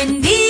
Buen 0.00 0.22
día 0.22 0.49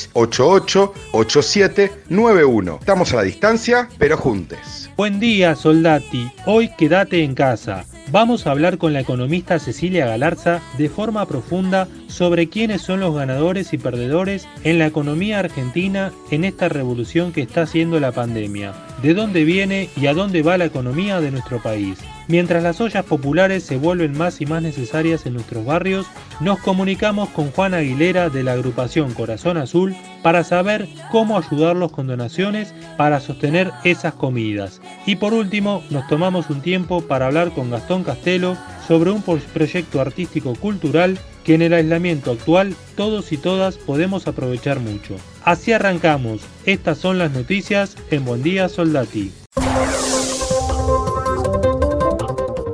88 0.13 0.93
87 1.11 1.91
91. 2.09 2.77
Estamos 2.79 3.13
a 3.13 3.17
la 3.17 3.23
distancia, 3.23 3.89
pero 3.97 4.17
juntes. 4.17 4.89
Buen 4.97 5.19
día, 5.19 5.55
Soldati. 5.55 6.31
Hoy 6.45 6.69
quédate 6.77 7.23
en 7.23 7.33
casa. 7.33 7.85
Vamos 8.11 8.45
a 8.45 8.51
hablar 8.51 8.77
con 8.77 8.91
la 8.91 8.99
economista 8.99 9.57
Cecilia 9.57 10.05
Galarza 10.05 10.61
de 10.77 10.89
forma 10.89 11.25
profunda 11.25 11.87
sobre 12.07 12.49
quiénes 12.49 12.81
son 12.81 12.99
los 12.99 13.15
ganadores 13.15 13.71
y 13.71 13.77
perdedores 13.77 14.47
en 14.63 14.79
la 14.79 14.85
economía 14.85 15.39
argentina 15.39 16.11
en 16.29 16.43
esta 16.43 16.67
revolución 16.67 17.31
que 17.31 17.41
está 17.41 17.61
haciendo 17.61 18.01
la 18.01 18.11
pandemia, 18.11 18.73
de 19.01 19.13
dónde 19.13 19.45
viene 19.45 19.89
y 19.95 20.07
a 20.07 20.13
dónde 20.13 20.41
va 20.43 20.57
la 20.57 20.65
economía 20.65 21.21
de 21.21 21.31
nuestro 21.31 21.61
país. 21.61 21.99
Mientras 22.31 22.63
las 22.63 22.79
ollas 22.79 23.03
populares 23.03 23.61
se 23.63 23.75
vuelven 23.75 24.17
más 24.17 24.39
y 24.39 24.45
más 24.45 24.61
necesarias 24.63 25.25
en 25.25 25.33
nuestros 25.33 25.65
barrios, 25.65 26.07
nos 26.39 26.59
comunicamos 26.59 27.27
con 27.31 27.51
Juan 27.51 27.73
Aguilera 27.73 28.29
de 28.29 28.41
la 28.41 28.53
agrupación 28.53 29.13
Corazón 29.13 29.57
Azul 29.57 29.93
para 30.23 30.45
saber 30.45 30.87
cómo 31.11 31.37
ayudarlos 31.37 31.91
con 31.91 32.07
donaciones 32.07 32.73
para 32.95 33.19
sostener 33.19 33.71
esas 33.83 34.13
comidas. 34.13 34.79
Y 35.05 35.17
por 35.17 35.33
último, 35.33 35.83
nos 35.89 36.07
tomamos 36.07 36.49
un 36.49 36.61
tiempo 36.61 37.01
para 37.01 37.25
hablar 37.27 37.51
con 37.51 37.69
Gastón 37.69 38.05
Castelo 38.05 38.55
sobre 38.87 39.11
un 39.11 39.21
proyecto 39.21 39.99
artístico 39.99 40.55
cultural 40.55 41.19
que 41.43 41.55
en 41.55 41.63
el 41.63 41.73
aislamiento 41.73 42.31
actual 42.31 42.77
todos 42.95 43.33
y 43.33 43.37
todas 43.37 43.75
podemos 43.75 44.29
aprovechar 44.29 44.79
mucho. 44.79 45.17
Así 45.43 45.73
arrancamos. 45.73 46.39
Estas 46.65 46.97
son 46.97 47.17
las 47.17 47.33
noticias 47.33 47.97
en 48.09 48.23
Buen 48.23 48.41
Día 48.41 48.69
Soldati. 48.69 49.33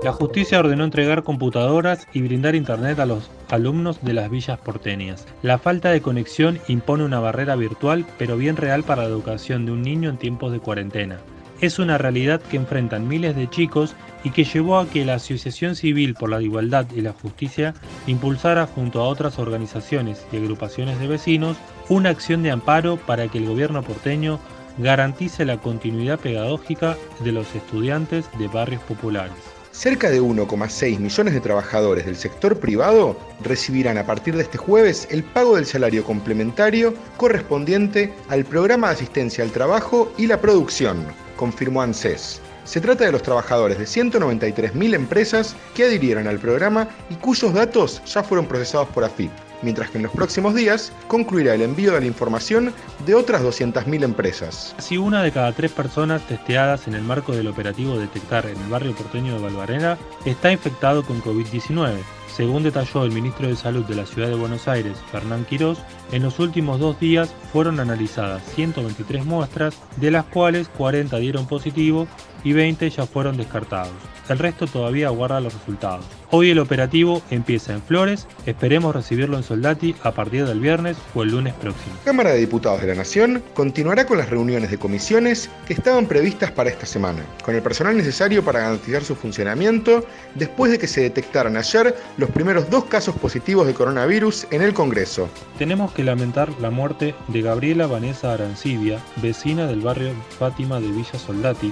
La 0.08 0.14
justicia 0.14 0.60
ordenó 0.60 0.86
entregar 0.86 1.24
computadoras 1.24 2.08
y 2.14 2.22
brindar 2.22 2.56
internet 2.56 2.98
a 3.00 3.06
los 3.06 3.30
alumnos 3.50 4.02
de 4.02 4.14
las 4.14 4.30
villas 4.30 4.58
porteñas. 4.58 5.26
La 5.42 5.58
falta 5.58 5.90
de 5.90 6.00
conexión 6.00 6.60
impone 6.70 7.04
una 7.04 7.20
barrera 7.20 7.58
virtual 7.58 8.06
pero 8.18 8.38
bien 8.38 8.56
real 8.56 8.84
para 8.84 9.04
la 9.04 9.10
educación 9.10 9.66
de 9.66 9.74
un 9.74 9.82
niño 9.82 10.10
en 10.10 10.16
tiempos 10.16 10.54
de 10.54 10.62
cuarentena. 10.62 11.18
Es 11.60 11.78
una 11.78 11.98
realidad 11.98 12.40
que 12.40 12.56
enfrentan 12.56 13.10
miles 13.10 13.36
de 13.36 13.50
chicos 13.50 13.98
y 14.24 14.30
que 14.30 14.46
llevó 14.46 14.80
a 14.80 14.88
que 14.88 15.04
la 15.04 15.16
Asociación 15.16 15.76
Civil 15.76 16.14
por 16.14 16.30
la 16.30 16.42
Igualdad 16.42 16.86
y 16.96 17.02
la 17.02 17.12
Justicia 17.12 17.74
impulsara 18.08 18.66
junto 18.66 19.02
a 19.02 19.10
otras 19.10 19.40
organizaciones 19.40 20.26
y 20.32 20.38
agrupaciones 20.38 21.02
de 21.02 21.08
vecinos 21.10 21.58
una 21.90 22.12
acción 22.12 22.44
de 22.44 22.52
amparo 22.52 22.96
para 22.96 23.28
que 23.28 23.40
el 23.40 23.46
gobierno 23.46 23.84
porteño 23.84 24.40
garantice 24.78 25.44
la 25.44 25.58
continuidad 25.58 26.18
pedagógica 26.18 26.96
de 27.26 27.34
los 27.34 27.54
estudiantes 27.56 28.30
de 28.40 28.48
barrios 28.48 28.82
populares. 28.84 29.57
Cerca 29.78 30.10
de 30.10 30.20
1,6 30.20 30.98
millones 30.98 31.36
de 31.36 31.40
trabajadores 31.40 32.08
del 32.08 32.16
sector 32.16 32.60
privado 32.60 33.16
recibirán 33.44 34.00
a 34.00 34.08
partir 34.08 34.36
de 34.36 34.42
este 34.42 34.58
jueves 34.58 35.08
el 35.12 35.24
pago 35.24 35.56
del 35.56 35.68
salario 35.68 36.04
complementario 36.04 36.96
correspondiente 37.16 38.12
al 38.28 38.44
programa 38.44 38.88
de 38.88 38.96
asistencia 38.96 39.44
al 39.44 39.52
trabajo 39.52 40.12
y 40.18 40.26
la 40.26 40.42
producción, 40.42 41.06
confirmó 41.36 41.84
ANSES. 41.84 42.42
Se 42.64 42.82
trata 42.82 43.06
de 43.06 43.12
los 43.12 43.22
trabajadores 43.22 43.78
de 43.78 43.86
193.000 43.86 44.96
empresas 44.96 45.56
que 45.76 45.84
adhirieron 45.84 46.26
al 46.26 46.40
programa 46.40 46.90
y 47.12 47.16
cuyos 47.18 47.54
datos 47.54 48.02
ya 48.06 48.24
fueron 48.24 48.48
procesados 48.48 48.90
por 48.90 49.04
AFIP 49.04 49.30
mientras 49.62 49.90
que 49.90 49.98
en 49.98 50.04
los 50.04 50.12
próximos 50.12 50.56
días 50.56 50.92
concluirá 51.08 51.54
el 51.54 51.62
envío 51.62 51.94
de 51.94 52.02
la 52.02 52.06
información 52.06 52.74
de 53.06 53.16
otras 53.16 53.42
200.000 53.42 54.04
empresas. 54.04 54.74
Casi 54.76 54.98
una 54.98 55.24
de 55.24 55.32
cada 55.32 55.52
tres 55.54 55.72
personas 55.72 56.26
testeadas 56.28 56.88
en 56.88 56.94
el 56.94 57.02
marco 57.02 57.34
del 57.34 57.48
operativo 57.48 57.98
Detectar 57.98 58.46
en 58.46 58.60
el 58.60 58.70
barrio 58.70 58.94
porteño 58.96 59.34
de 59.34 59.40
Valvarena 59.40 59.98
está 60.26 60.52
infectado 60.52 61.04
con 61.04 61.22
COVID-19. 61.22 62.17
Según 62.36 62.64
detalló 62.64 63.04
el 63.04 63.12
ministro 63.12 63.48
de 63.48 63.56
Salud 63.56 63.86
de 63.86 63.96
la 63.96 64.06
Ciudad 64.06 64.28
de 64.28 64.36
Buenos 64.36 64.68
Aires, 64.68 64.98
Fernán 65.12 65.46
Quirós, 65.46 65.80
en 66.12 66.24
los 66.24 66.40
últimos 66.40 66.80
dos 66.80 67.00
días 67.00 67.34
fueron 67.52 67.80
analizadas 67.80 68.44
123 68.56 69.26
muestras, 69.26 69.76
de 69.98 70.12
las 70.12 70.26
cuales 70.26 70.70
40 70.70 71.18
dieron 71.18 71.48
positivo 71.48 72.08
y 72.44 72.54
20 72.54 72.90
ya 72.90 73.06
fueron 73.06 73.38
descartados. 73.38 73.94
El 74.30 74.40
resto 74.40 74.68
todavía 74.68 75.08
aguarda 75.08 75.40
los 75.40 75.54
resultados. 75.54 76.06
Hoy 76.32 76.50
el 76.50 76.60
operativo 76.60 77.22
empieza 77.32 77.74
en 77.74 77.82
Flores, 77.82 78.28
esperemos 78.46 78.94
recibirlo 78.94 79.38
en 79.38 79.44
Soldati 79.44 79.96
a 80.04 80.12
partir 80.12 80.46
del 80.46 80.60
viernes 80.60 80.98
o 81.16 81.24
el 81.24 81.30
lunes 81.30 81.54
próximo. 81.54 81.96
Cámara 82.04 82.32
de 82.32 82.40
Diputados 82.40 82.82
de 82.82 82.88
la 82.88 82.96
Nación 82.96 83.42
continuará 83.54 84.06
con 84.06 84.18
las 84.18 84.30
reuniones 84.30 84.70
de 84.70 84.78
comisiones 84.78 85.50
que 85.66 85.74
estaban 85.74 86.06
previstas 86.06 86.52
para 86.52 86.70
esta 86.70 86.86
semana, 86.86 87.24
con 87.44 87.56
el 87.56 87.62
personal 87.62 87.96
necesario 87.96 88.44
para 88.44 88.60
garantizar 88.60 89.04
su 89.06 89.16
funcionamiento 89.16 90.06
después 90.36 90.72
de 90.72 90.80
que 90.80 90.88
se 90.88 91.02
detectaran 91.02 91.56
ayer 91.56 91.96
los 92.18 92.32
primeros 92.32 92.70
dos 92.70 92.86
casos 92.86 93.16
positivos 93.16 93.68
de 93.68 93.76
coronavirus 93.76 94.48
en 94.50 94.64
el 94.64 94.74
Congreso. 94.74 95.30
Tenemos 95.60 95.92
que 95.92 96.04
lamentar 96.04 96.50
la 96.60 96.72
muerte 96.72 97.14
de 97.28 97.42
Gabriela 97.42 97.86
Vanessa 97.86 98.34
Arancibia, 98.34 99.00
vecina 99.22 99.68
del 99.68 99.82
barrio 99.82 100.14
Fátima 100.40 100.80
de 100.80 100.88
Villa 100.88 101.20
Soldati, 101.20 101.72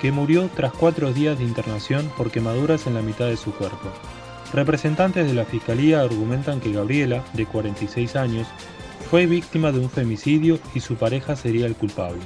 que 0.00 0.12
murió 0.12 0.50
tras 0.54 0.72
cuatro 0.72 1.12
días 1.12 1.38
de 1.38 1.44
internación 1.44 2.10
por 2.18 2.30
quemaduras 2.30 2.86
en 2.86 2.94
la 2.94 3.02
mitad 3.02 3.26
de 3.26 3.38
su 3.38 3.52
cuerpo. 3.52 3.88
Representantes 4.52 5.26
de 5.26 5.32
la 5.32 5.46
Fiscalía 5.46 6.02
argumentan 6.02 6.60
que 6.60 6.72
Gabriela, 6.72 7.24
de 7.32 7.46
46 7.46 8.16
años, 8.16 8.46
fue 9.10 9.24
víctima 9.24 9.72
de 9.72 9.80
un 9.80 9.88
femicidio 9.88 10.58
y 10.74 10.80
su 10.80 10.96
pareja 10.96 11.34
sería 11.34 11.66
el 11.66 11.76
culpable. 11.76 12.20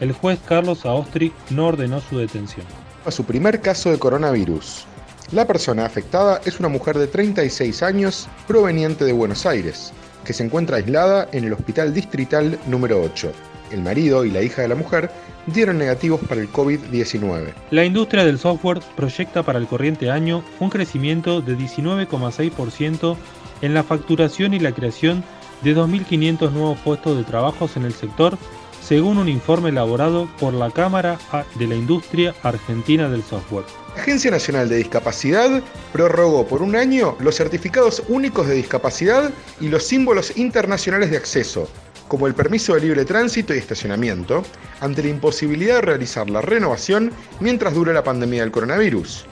El 0.00 0.12
juez 0.12 0.40
Carlos 0.44 0.84
Aostri 0.84 1.32
no 1.50 1.68
ordenó 1.68 2.00
su 2.00 2.18
detención. 2.18 2.66
A 3.04 3.12
su 3.12 3.24
primer 3.24 3.60
caso 3.60 3.90
de 3.92 4.00
coronavirus. 4.00 4.86
La 5.32 5.46
persona 5.46 5.86
afectada 5.86 6.42
es 6.44 6.60
una 6.60 6.68
mujer 6.68 6.98
de 6.98 7.06
36 7.06 7.82
años 7.82 8.28
proveniente 8.46 9.06
de 9.06 9.14
Buenos 9.14 9.46
Aires, 9.46 9.90
que 10.26 10.34
se 10.34 10.44
encuentra 10.44 10.76
aislada 10.76 11.26
en 11.32 11.44
el 11.44 11.54
Hospital 11.54 11.94
Distrital 11.94 12.58
número 12.66 13.00
8. 13.00 13.32
El 13.70 13.80
marido 13.80 14.26
y 14.26 14.30
la 14.30 14.42
hija 14.42 14.60
de 14.60 14.68
la 14.68 14.74
mujer 14.74 15.10
dieron 15.46 15.78
negativos 15.78 16.20
para 16.28 16.42
el 16.42 16.52
COVID-19. 16.52 17.54
La 17.70 17.86
industria 17.86 18.26
del 18.26 18.38
software 18.38 18.80
proyecta 18.94 19.42
para 19.42 19.58
el 19.58 19.66
corriente 19.66 20.10
año 20.10 20.44
un 20.60 20.68
crecimiento 20.68 21.40
de 21.40 21.56
19,6% 21.56 23.16
en 23.62 23.72
la 23.72 23.84
facturación 23.84 24.52
y 24.52 24.58
la 24.58 24.72
creación 24.72 25.24
de 25.62 25.74
2.500 25.74 26.52
nuevos 26.52 26.78
puestos 26.80 27.16
de 27.16 27.24
trabajo 27.24 27.70
en 27.74 27.84
el 27.84 27.94
sector, 27.94 28.36
según 28.82 29.18
un 29.18 29.28
informe 29.28 29.70
elaborado 29.70 30.28
por 30.40 30.52
la 30.52 30.70
Cámara 30.70 31.18
de 31.54 31.66
la 31.66 31.74
Industria 31.74 32.34
Argentina 32.42 33.08
del 33.08 33.22
Software. 33.22 33.64
La 33.94 34.02
Agencia 34.02 34.30
Nacional 34.30 34.68
de 34.68 34.76
Discapacidad 34.76 35.62
prorrogó 35.92 36.46
por 36.46 36.62
un 36.62 36.74
año 36.74 37.16
los 37.20 37.36
certificados 37.36 38.02
únicos 38.08 38.48
de 38.48 38.54
discapacidad 38.54 39.30
y 39.60 39.68
los 39.68 39.84
símbolos 39.84 40.36
internacionales 40.36 41.10
de 41.10 41.18
acceso, 41.18 41.68
como 42.08 42.26
el 42.26 42.34
permiso 42.34 42.74
de 42.74 42.80
libre 42.80 43.04
tránsito 43.04 43.54
y 43.54 43.58
estacionamiento, 43.58 44.42
ante 44.80 45.02
la 45.02 45.10
imposibilidad 45.10 45.76
de 45.76 45.82
realizar 45.82 46.28
la 46.28 46.40
renovación 46.40 47.12
mientras 47.40 47.74
dure 47.74 47.92
la 47.92 48.04
pandemia 48.04 48.42
del 48.42 48.50
coronavirus. 48.50 49.26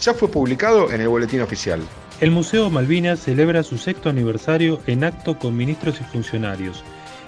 Ya 0.00 0.14
fue 0.14 0.28
publicado 0.28 0.90
en 0.90 1.00
el 1.00 1.08
boletín 1.08 1.40
oficial. 1.40 1.80
El 2.20 2.30
Museo 2.30 2.70
Malvinas 2.70 3.20
celebra 3.20 3.62
su 3.62 3.78
sexto 3.78 4.08
aniversario 4.08 4.80
en 4.86 5.04
acto 5.04 5.38
con 5.38 5.56
ministros 5.56 6.00
y 6.00 6.04
funcionarios. 6.04 6.82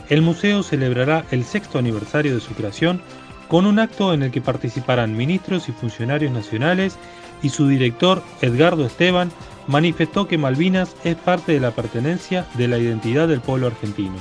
El 0.08 0.22
museo 0.22 0.62
celebrará 0.62 1.24
el 1.30 1.44
sexto 1.44 1.78
aniversario 1.78 2.34
de 2.34 2.40
su 2.40 2.54
creación 2.54 3.02
con 3.48 3.66
un 3.66 3.78
acto 3.78 4.12
en 4.12 4.22
el 4.22 4.30
que 4.30 4.40
participarán 4.40 5.16
ministros 5.16 5.68
y 5.68 5.72
funcionarios 5.72 6.32
nacionales 6.32 6.98
y 7.42 7.50
su 7.50 7.68
director, 7.68 8.22
Edgardo 8.40 8.86
Esteban, 8.86 9.30
manifestó 9.66 10.26
que 10.26 10.38
Malvinas 10.38 10.96
es 11.04 11.16
parte 11.16 11.52
de 11.52 11.60
la 11.60 11.70
pertenencia 11.70 12.46
de 12.54 12.68
la 12.68 12.78
identidad 12.78 13.28
del 13.28 13.40
pueblo 13.40 13.66
argentino. 13.68 14.16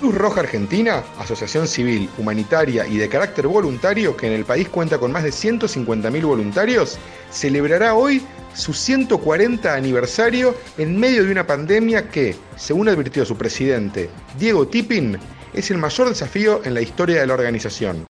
Cruz 0.00 0.14
Roja 0.14 0.40
Argentina, 0.40 1.04
asociación 1.18 1.68
civil, 1.68 2.08
humanitaria 2.16 2.86
y 2.86 2.96
de 2.96 3.10
carácter 3.10 3.46
voluntario 3.46 4.16
que 4.16 4.28
en 4.28 4.32
el 4.32 4.46
país 4.46 4.66
cuenta 4.66 4.96
con 4.96 5.12
más 5.12 5.22
de 5.22 5.28
150.000 5.28 6.24
voluntarios, 6.24 6.98
celebrará 7.30 7.94
hoy 7.94 8.22
su 8.54 8.72
140 8.72 9.74
aniversario 9.74 10.54
en 10.78 10.98
medio 10.98 11.22
de 11.22 11.30
una 11.30 11.46
pandemia 11.46 12.08
que, 12.08 12.34
según 12.56 12.88
advirtió 12.88 13.26
su 13.26 13.36
presidente, 13.36 14.08
Diego 14.38 14.66
Tipping, 14.66 15.18
es 15.52 15.70
el 15.70 15.76
mayor 15.76 16.08
desafío 16.08 16.62
en 16.64 16.72
la 16.72 16.80
historia 16.80 17.20
de 17.20 17.26
la 17.26 17.34
organización. 17.34 18.06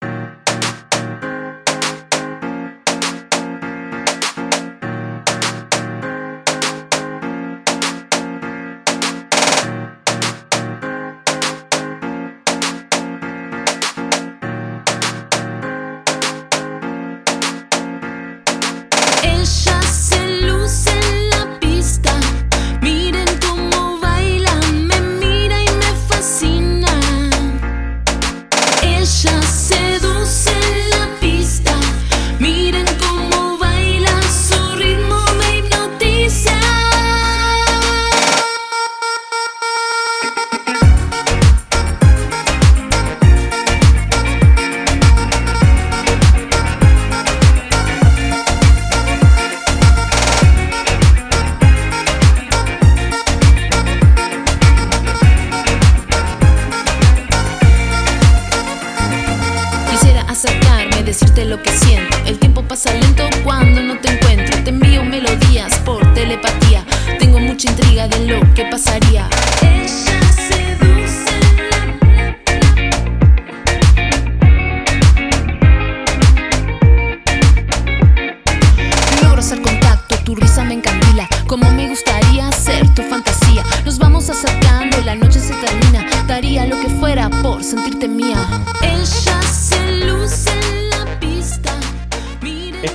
Lo 68.26 68.40
que 68.54 68.64
pasaría. 68.66 69.28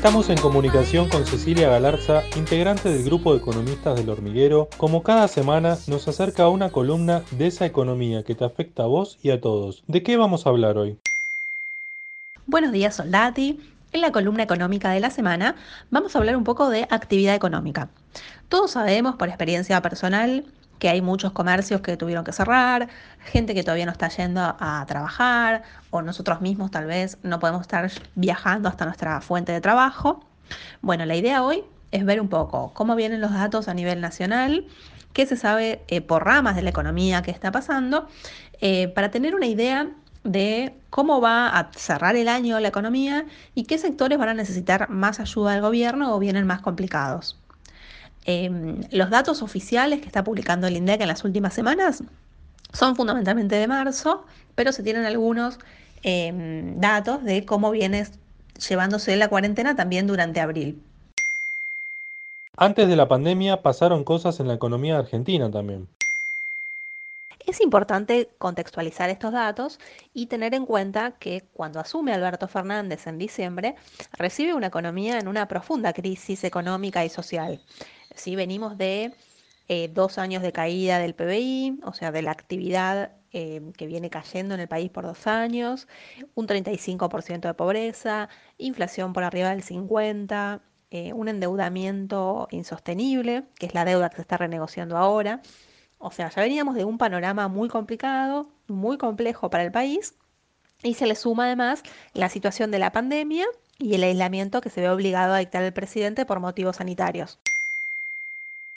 Estamos 0.10 0.32
en 0.32 0.42
comunicación 0.42 1.08
con 1.08 1.24
Cecilia 1.24 1.70
Galarza, 1.70 2.24
integrante 2.36 2.90
del 2.90 3.04
grupo 3.04 3.32
de 3.32 3.42
economistas 3.42 3.96
del 3.96 4.10
hormiguero. 4.10 4.68
Como 4.78 5.04
cada 5.04 5.28
semana 5.28 5.78
nos 5.86 6.08
acerca 6.08 6.50
una 6.50 6.72
columna 6.72 7.22
de 7.30 7.46
esa 7.46 7.68
economía 7.68 8.24
que 8.24 8.34
te 8.34 8.44
afecta 8.44 8.82
a 8.82 8.86
vos 8.88 9.20
y 9.22 9.30
a 9.30 9.40
todos. 9.40 9.84
¿De 9.86 10.02
qué 10.02 10.18
vamos 10.18 10.48
a 10.48 10.50
hablar 10.50 10.80
hoy? 10.80 10.98
Buenos 12.48 12.72
días, 12.72 12.96
Soldati. 12.96 13.60
En 13.92 14.02
la 14.02 14.12
columna 14.12 14.42
económica 14.42 14.90
de 14.90 15.00
la 15.00 15.12
semana 15.12 15.56
vamos 15.92 16.16
a 16.16 16.18
hablar 16.18 16.38
un 16.38 16.44
poco 16.44 16.72
de 16.72 16.88
actividad 16.90 17.36
económica. 17.36 17.90
Todos 18.48 18.72
sabemos 18.72 19.16
por 19.16 19.28
experiencia 19.28 19.80
personal 19.84 20.44
que 20.80 20.90
hay 20.90 21.02
muchos 21.02 21.34
comercios 21.34 21.82
que 21.82 21.98
tuvieron 21.98 22.24
que 22.24 22.32
cerrar, 22.32 22.88
gente 23.20 23.54
que 23.54 23.64
todavía 23.64 23.86
no 23.86 23.92
está 23.92 24.08
yendo 24.10 24.42
a 24.42 24.84
trabajar 24.88 25.64
o 25.92 26.02
nosotros 26.02 26.42
mismos 26.42 26.72
tal 26.72 26.86
vez 26.86 27.18
no 27.22 27.40
podemos 27.40 27.62
estar 27.62 27.92
viajando 28.16 28.70
hasta 28.70 28.86
nuestra 28.86 29.22
fuente 29.22 29.52
de 29.52 29.62
trabajo. 29.62 30.26
Bueno, 30.82 31.06
la 31.06 31.16
idea 31.16 31.44
hoy 31.44 31.64
es 31.92 32.06
ver 32.06 32.22
un 32.22 32.30
poco 32.30 32.72
cómo 32.74 32.96
vienen 32.96 33.22
los 33.22 33.32
datos 33.32 33.68
a 33.68 33.74
nivel 33.74 34.02
nacional, 34.02 34.66
qué 35.14 35.26
se 35.26 35.36
sabe 35.36 35.84
eh, 35.88 36.02
por 36.02 36.26
ramas 36.26 36.56
de 36.56 36.62
la 36.62 36.70
economía 36.70 37.22
que 37.22 37.32
está 37.32 37.52
pasando, 37.52 38.08
eh, 38.62 38.88
para 38.90 39.12
tener 39.12 39.36
una 39.36 39.48
idea 39.48 39.90
de 40.24 40.76
cómo 40.90 41.22
va 41.22 41.48
a 41.48 41.72
cerrar 41.74 42.16
el 42.16 42.28
año 42.28 42.60
la 42.60 42.68
economía 42.68 43.26
y 43.56 43.64
qué 43.64 43.78
sectores 43.78 44.18
van 44.18 44.30
a 44.30 44.34
necesitar 44.34 44.90
más 44.90 45.20
ayuda 45.20 45.54
del 45.54 45.62
gobierno 45.62 46.14
o 46.14 46.20
vienen 46.20 46.46
más 46.46 46.62
complicados. 46.62 47.39
Em, 48.26 48.82
los 48.92 49.10
datos 49.10 49.42
oficiales 49.42 50.02
que 50.02 50.08
está 50.08 50.24
publicando 50.24 50.68
el 50.68 50.78
INDEC 50.78 51.02
en 51.02 51.08
las 51.08 51.24
últimas 51.24 51.54
semanas 51.54 52.04
son 52.74 52.96
fundamentalmente 52.96 53.56
de 53.56 53.68
marzo, 53.68 54.26
pero 54.56 54.72
se 54.72 54.84
tienen 54.84 55.06
algunos 55.06 55.58
em, 56.04 56.80
datos 56.80 57.24
de 57.24 57.46
cómo 57.46 57.72
viene 57.72 58.06
llevándose 58.68 59.16
la 59.16 59.30
cuarentena 59.30 59.76
también 59.76 60.08
durante 60.08 60.42
abril. 60.42 60.84
Antes 62.58 62.90
de 62.90 62.96
la 62.96 63.08
pandemia 63.08 63.62
pasaron 63.62 64.04
cosas 64.04 64.40
en 64.40 64.48
la 64.48 64.54
economía 64.54 64.98
argentina 64.98 65.50
también. 65.50 65.88
Es 67.46 67.62
importante 67.62 68.30
contextualizar 68.38 69.10
estos 69.10 69.32
datos 69.32 69.80
y 70.14 70.28
tener 70.28 70.54
en 70.54 70.66
cuenta 70.66 71.14
que 71.20 71.48
cuando 71.54 71.80
asume 71.80 72.14
Alberto 72.14 72.48
Fernández 72.48 73.08
en 73.08 73.18
diciembre, 73.18 73.76
recibe 74.12 74.54
una 74.54 74.68
economía 74.68 75.18
en 75.20 75.28
una 75.28 75.48
profunda 75.48 75.94
crisis 75.94 76.44
económica 76.44 77.04
y 77.06 77.10
social. 77.10 77.62
Sí, 78.16 78.36
venimos 78.36 78.78
de 78.78 79.14
eh, 79.68 79.90
dos 79.94 80.18
años 80.18 80.42
de 80.42 80.52
caída 80.52 81.00
del 81.00 81.14
PBI, 81.14 81.80
o 81.84 81.94
sea, 81.94 82.12
de 82.12 82.22
la 82.22 82.32
actividad 82.32 83.12
eh, 83.32 83.62
que 83.78 83.86
viene 83.86 84.10
cayendo 84.10 84.56
en 84.56 84.60
el 84.62 84.68
país 84.68 84.90
por 84.90 85.06
dos 85.06 85.28
años, 85.28 85.88
un 86.34 86.48
35% 86.48 87.42
de 87.48 87.54
pobreza, 87.54 88.30
inflación 88.58 89.14
por 89.14 89.24
arriba 89.24 89.50
del 89.50 89.64
50%, 89.64 90.62
eh, 90.92 91.14
un 91.14 91.28
endeudamiento 91.28 92.48
insostenible, 92.50 93.44
que 93.60 93.68
es 93.68 93.76
la 93.76 93.86
deuda 93.86 94.10
que 94.10 94.16
se 94.16 94.24
está 94.24 94.38
renegociando 94.38 94.98
ahora. 94.98 95.42
O 96.00 96.10
sea, 96.12 96.30
ya 96.30 96.42
veníamos 96.42 96.74
de 96.76 96.86
un 96.86 96.98
panorama 96.98 97.48
muy 97.48 97.70
complicado, 97.70 98.50
muy 98.68 98.98
complejo 98.98 99.52
para 99.52 99.64
el 99.64 99.72
país, 99.72 100.16
y 100.82 100.96
se 100.96 101.06
le 101.06 101.16
suma 101.16 101.46
además 101.46 101.84
la 102.14 102.30
situación 102.30 102.72
de 102.72 102.80
la 102.80 102.92
pandemia 102.92 103.46
y 103.78 103.96
el 103.96 104.04
aislamiento 104.04 104.62
que 104.62 104.70
se 104.72 104.82
ve 104.82 104.90
obligado 104.90 105.36
a 105.36 105.40
dictar 105.40 105.64
el 105.64 105.74
presidente 105.74 106.26
por 106.26 106.40
motivos 106.40 106.78
sanitarios. 106.78 107.40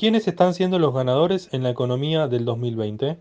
¿Quiénes 0.03 0.27
están 0.27 0.53
siendo 0.53 0.81
los 0.81 0.93
ganadores 0.93 1.49
en 1.53 1.63
la 1.63 1.71
economía 1.71 2.27
del 2.27 2.45
2020? 2.45 3.19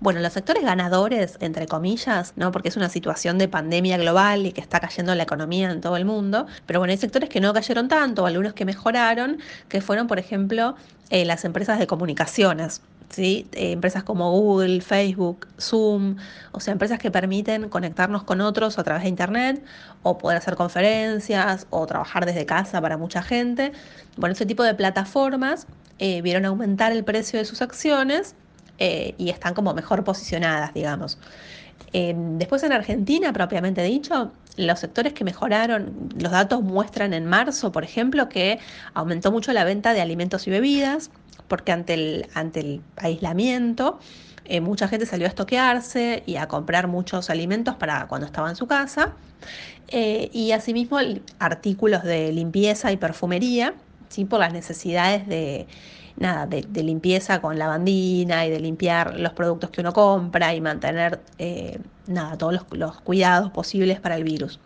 Bueno, 0.00 0.20
los 0.20 0.32
sectores 0.32 0.62
ganadores, 0.62 1.36
entre 1.38 1.66
comillas, 1.66 2.32
¿no? 2.36 2.50
Porque 2.50 2.70
es 2.70 2.78
una 2.78 2.88
situación 2.88 3.36
de 3.36 3.46
pandemia 3.46 3.98
global 3.98 4.46
y 4.46 4.52
que 4.52 4.62
está 4.62 4.80
cayendo 4.80 5.14
la 5.14 5.24
economía 5.24 5.70
en 5.70 5.82
todo 5.82 5.98
el 5.98 6.06
mundo. 6.06 6.46
Pero 6.64 6.80
bueno, 6.80 6.92
hay 6.92 6.96
sectores 6.96 7.28
que 7.28 7.42
no 7.42 7.52
cayeron 7.52 7.88
tanto, 7.88 8.24
algunos 8.24 8.54
que 8.54 8.64
mejoraron, 8.64 9.36
que 9.68 9.82
fueron, 9.82 10.06
por 10.06 10.18
ejemplo, 10.18 10.76
eh, 11.10 11.26
las 11.26 11.44
empresas 11.44 11.78
de 11.78 11.86
comunicaciones. 11.86 12.80
¿Sí? 13.10 13.46
Eh, 13.52 13.72
empresas 13.72 14.02
como 14.02 14.30
Google, 14.30 14.80
Facebook, 14.80 15.46
Zoom, 15.60 16.16
o 16.52 16.60
sea, 16.60 16.72
empresas 16.72 16.98
que 16.98 17.10
permiten 17.10 17.68
conectarnos 17.68 18.24
con 18.24 18.40
otros 18.40 18.78
a 18.78 18.84
través 18.84 19.02
de 19.04 19.08
Internet 19.08 19.64
o 20.02 20.18
poder 20.18 20.38
hacer 20.38 20.56
conferencias 20.56 21.66
o 21.70 21.86
trabajar 21.86 22.26
desde 22.26 22.46
casa 22.46 22.80
para 22.80 22.96
mucha 22.96 23.22
gente. 23.22 23.72
Bueno, 24.16 24.32
ese 24.32 24.46
tipo 24.46 24.62
de 24.62 24.74
plataformas 24.74 25.66
eh, 25.98 26.22
vieron 26.22 26.44
aumentar 26.44 26.92
el 26.92 27.04
precio 27.04 27.38
de 27.38 27.44
sus 27.44 27.62
acciones 27.62 28.34
eh, 28.78 29.14
y 29.18 29.30
están 29.30 29.54
como 29.54 29.72
mejor 29.74 30.04
posicionadas, 30.04 30.74
digamos. 30.74 31.18
Después 31.92 32.64
en 32.64 32.72
Argentina, 32.72 33.32
propiamente 33.32 33.80
dicho, 33.82 34.32
los 34.56 34.80
sectores 34.80 35.12
que 35.12 35.24
mejoraron, 35.24 36.08
los 36.16 36.32
datos 36.32 36.62
muestran 36.62 37.12
en 37.12 37.26
marzo, 37.26 37.72
por 37.72 37.84
ejemplo, 37.84 38.28
que 38.28 38.58
aumentó 38.94 39.32
mucho 39.32 39.52
la 39.52 39.64
venta 39.64 39.92
de 39.94 40.00
alimentos 40.00 40.46
y 40.46 40.50
bebidas, 40.50 41.10
porque 41.48 41.72
ante 41.72 41.94
el, 41.94 42.26
ante 42.34 42.60
el 42.60 42.80
aislamiento, 42.96 43.98
eh, 44.44 44.60
mucha 44.60 44.88
gente 44.88 45.06
salió 45.06 45.26
a 45.26 45.28
estoquearse 45.28 46.22
y 46.26 46.36
a 46.36 46.48
comprar 46.48 46.86
muchos 46.86 47.30
alimentos 47.30 47.74
para 47.76 48.06
cuando 48.06 48.26
estaba 48.26 48.48
en 48.50 48.56
su 48.56 48.66
casa, 48.66 49.12
eh, 49.88 50.30
y 50.32 50.52
asimismo 50.52 50.98
artículos 51.38 52.02
de 52.04 52.32
limpieza 52.32 52.92
y 52.92 52.96
perfumería, 52.96 53.74
¿sí? 54.08 54.24
por 54.24 54.40
las 54.40 54.52
necesidades 54.52 55.26
de, 55.26 55.66
nada, 56.16 56.46
de, 56.46 56.82
limpieza 56.82 57.40
con 57.40 57.58
lavandina 57.58 58.46
y 58.46 58.50
de 58.50 58.60
limpiar 58.60 59.18
los 59.18 59.32
productos 59.32 59.70
que 59.70 59.80
uno 59.80 59.92
compra 59.92 60.54
y 60.54 60.60
mantener 60.60 61.20
eh, 61.38 61.78
nada, 62.06 62.38
todos 62.38 62.52
los, 62.52 62.64
los 62.72 63.00
cuidados 63.00 63.50
posibles 63.50 64.00
para 64.00 64.16
el 64.16 64.24
virus. 64.24 64.60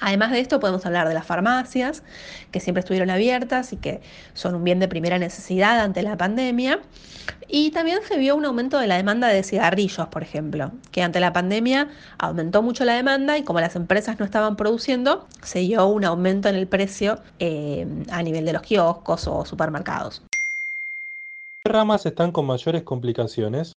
Además 0.00 0.30
de 0.30 0.40
esto, 0.40 0.60
podemos 0.60 0.84
hablar 0.86 1.08
de 1.08 1.14
las 1.14 1.26
farmacias, 1.26 2.02
que 2.52 2.60
siempre 2.60 2.80
estuvieron 2.80 3.10
abiertas 3.10 3.72
y 3.72 3.76
que 3.76 4.00
son 4.32 4.54
un 4.54 4.64
bien 4.64 4.78
de 4.78 4.88
primera 4.88 5.18
necesidad 5.18 5.80
ante 5.80 6.02
la 6.02 6.16
pandemia. 6.16 6.80
Y 7.48 7.70
también 7.72 7.98
se 8.06 8.16
vio 8.16 8.36
un 8.36 8.44
aumento 8.44 8.78
de 8.78 8.86
la 8.86 8.96
demanda 8.96 9.28
de 9.28 9.42
cigarrillos, 9.42 10.08
por 10.08 10.22
ejemplo, 10.22 10.72
que 10.92 11.02
ante 11.02 11.18
la 11.20 11.32
pandemia 11.32 11.88
aumentó 12.18 12.62
mucho 12.62 12.84
la 12.84 12.94
demanda 12.94 13.38
y 13.38 13.42
como 13.42 13.60
las 13.60 13.74
empresas 13.76 14.18
no 14.18 14.24
estaban 14.24 14.56
produciendo, 14.56 15.26
se 15.42 15.60
dio 15.60 15.86
un 15.86 16.04
aumento 16.04 16.48
en 16.48 16.54
el 16.54 16.68
precio 16.68 17.20
eh, 17.38 17.86
a 18.10 18.22
nivel 18.22 18.44
de 18.44 18.52
los 18.52 18.62
kioscos 18.62 19.26
o 19.26 19.44
supermercados. 19.44 20.22
¿Qué 21.68 21.74
ramas 21.74 22.06
están 22.06 22.32
con 22.32 22.46
mayores 22.46 22.82
complicaciones? 22.82 23.74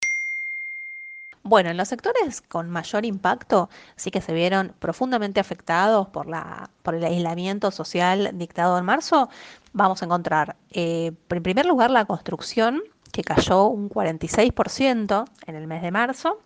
Bueno, 1.42 1.68
en 1.68 1.76
los 1.76 1.88
sectores 1.88 2.40
con 2.40 2.70
mayor 2.70 3.04
impacto 3.04 3.68
sí 3.96 4.10
que 4.10 4.22
se 4.22 4.32
vieron 4.32 4.72
profundamente 4.78 5.40
afectados 5.40 6.08
por 6.08 6.94
el 6.94 7.04
aislamiento 7.04 7.70
social 7.70 8.30
dictado 8.32 8.78
en 8.78 8.86
marzo. 8.86 9.28
Vamos 9.74 10.00
a 10.00 10.06
encontrar, 10.06 10.56
eh, 10.70 11.12
en 11.28 11.42
primer 11.42 11.66
lugar, 11.66 11.90
la 11.90 12.06
construcción, 12.06 12.80
que 13.12 13.22
cayó 13.22 13.66
un 13.66 13.90
46% 13.90 15.26
en 15.46 15.54
el 15.54 15.66
mes 15.66 15.82
de 15.82 15.90
marzo. 15.90 16.40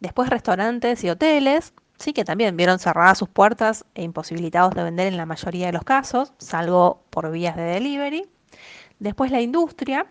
Después 0.00 0.28
restaurantes 0.28 1.04
y 1.04 1.10
hoteles, 1.10 1.72
sí 2.00 2.12
que 2.12 2.24
también 2.24 2.56
vieron 2.56 2.80
cerradas 2.80 3.18
sus 3.18 3.28
puertas 3.28 3.84
e 3.94 4.02
imposibilitados 4.02 4.74
de 4.74 4.82
vender 4.82 5.06
en 5.06 5.18
la 5.18 5.24
mayoría 5.24 5.66
de 5.66 5.72
los 5.72 5.84
casos, 5.84 6.32
salvo 6.38 7.04
por 7.10 7.30
vías 7.30 7.54
de 7.54 7.62
delivery. 7.62 8.28
Después 8.98 9.30
la 9.30 9.40
industria, 9.40 10.08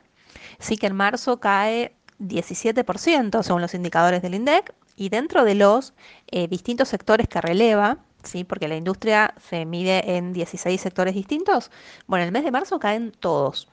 sí 0.57 0.77
que 0.77 0.87
en 0.87 0.95
marzo 0.95 1.39
cae 1.39 1.95
17% 2.19 3.43
según 3.43 3.61
los 3.61 3.73
indicadores 3.73 4.21
del 4.21 4.35
INDEC 4.35 4.73
y 4.95 5.09
dentro 5.09 5.45
de 5.45 5.55
los 5.55 5.93
eh, 6.27 6.47
distintos 6.47 6.89
sectores 6.89 7.27
que 7.27 7.39
releva, 7.39 7.99
¿sí? 8.23 8.43
porque 8.43 8.67
la 8.67 8.75
industria 8.75 9.33
se 9.49 9.65
mide 9.65 10.17
en 10.17 10.33
16 10.33 10.79
sectores 10.79 11.15
distintos, 11.15 11.71
bueno, 12.05 12.25
el 12.25 12.31
mes 12.31 12.43
de 12.43 12.51
marzo 12.51 12.79
caen 12.79 13.11
todos, 13.11 13.69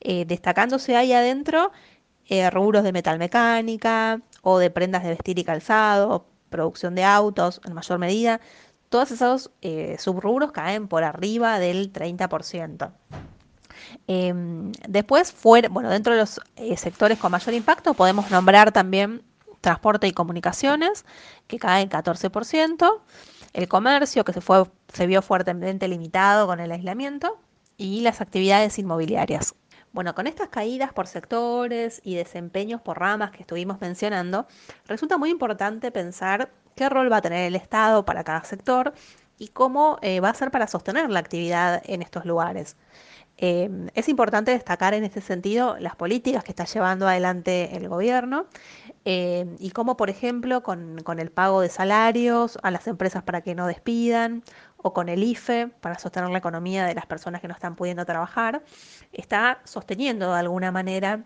eh, 0.00 0.24
destacándose 0.26 0.96
ahí 0.96 1.12
adentro 1.12 1.70
eh, 2.26 2.50
rubros 2.50 2.82
de 2.82 2.92
metalmecánica 2.92 4.20
o 4.42 4.58
de 4.58 4.70
prendas 4.70 5.04
de 5.04 5.10
vestir 5.10 5.38
y 5.38 5.44
calzado, 5.44 6.26
producción 6.50 6.94
de 6.94 7.04
autos 7.04 7.60
en 7.64 7.74
mayor 7.74 7.98
medida, 7.98 8.40
todos 8.88 9.10
esos 9.10 9.50
subrubros 9.98 10.52
caen 10.52 10.86
por 10.86 11.02
arriba 11.02 11.58
del 11.58 11.92
30%. 11.92 12.92
Eh, 14.08 14.34
después, 14.88 15.32
fuera, 15.32 15.68
bueno, 15.68 15.90
dentro 15.90 16.14
de 16.14 16.20
los 16.20 16.40
eh, 16.56 16.76
sectores 16.76 17.18
con 17.18 17.32
mayor 17.32 17.54
impacto 17.54 17.94
podemos 17.94 18.30
nombrar 18.30 18.72
también 18.72 19.22
transporte 19.60 20.06
y 20.06 20.12
comunicaciones, 20.12 21.04
que 21.46 21.58
caen 21.58 21.88
14%, 21.88 23.00
el 23.54 23.68
comercio, 23.68 24.24
que 24.24 24.32
se, 24.32 24.40
fue, 24.40 24.64
se 24.92 25.06
vio 25.06 25.22
fuertemente 25.22 25.88
limitado 25.88 26.46
con 26.46 26.60
el 26.60 26.70
aislamiento, 26.70 27.38
y 27.76 28.00
las 28.00 28.20
actividades 28.20 28.78
inmobiliarias. 28.78 29.54
Bueno, 29.92 30.14
con 30.14 30.26
estas 30.26 30.48
caídas 30.48 30.92
por 30.92 31.06
sectores 31.06 32.00
y 32.04 32.16
desempeños 32.16 32.80
por 32.80 32.98
ramas 32.98 33.30
que 33.30 33.42
estuvimos 33.42 33.80
mencionando, 33.80 34.46
resulta 34.86 35.18
muy 35.18 35.30
importante 35.30 35.92
pensar 35.92 36.50
qué 36.74 36.88
rol 36.88 37.12
va 37.12 37.18
a 37.18 37.22
tener 37.22 37.46
el 37.46 37.54
Estado 37.54 38.04
para 38.04 38.24
cada 38.24 38.44
sector 38.44 38.92
y 39.38 39.48
cómo 39.48 39.98
eh, 40.02 40.20
va 40.20 40.30
a 40.30 40.34
ser 40.34 40.50
para 40.50 40.66
sostener 40.66 41.10
la 41.10 41.20
actividad 41.20 41.82
en 41.86 42.02
estos 42.02 42.24
lugares. 42.24 42.76
Eh, 43.36 43.88
es 43.94 44.08
importante 44.08 44.52
destacar 44.52 44.94
en 44.94 45.02
ese 45.04 45.20
sentido 45.20 45.76
las 45.80 45.96
políticas 45.96 46.44
que 46.44 46.52
está 46.52 46.66
llevando 46.66 47.08
adelante 47.08 47.76
el 47.76 47.88
gobierno 47.88 48.46
eh, 49.04 49.56
y 49.58 49.70
cómo, 49.70 49.96
por 49.96 50.08
ejemplo, 50.08 50.62
con, 50.62 51.02
con, 51.02 51.18
el 51.18 51.32
pago 51.32 51.60
de 51.60 51.68
salarios 51.68 52.58
a 52.62 52.70
las 52.70 52.86
empresas 52.86 53.24
para 53.24 53.40
que 53.40 53.56
no 53.56 53.66
despidan 53.66 54.44
o 54.76 54.92
con 54.92 55.08
el 55.08 55.24
IFE 55.24 55.68
para 55.80 55.98
sostener 55.98 56.30
la 56.30 56.38
economía 56.38 56.86
de 56.86 56.94
las 56.94 57.06
personas 57.06 57.40
que 57.40 57.48
no 57.48 57.54
están 57.54 57.74
pudiendo 57.74 58.04
trabajar, 58.04 58.62
está 59.12 59.60
sosteniendo 59.64 60.32
de 60.32 60.38
alguna 60.38 60.70
manera 60.70 61.24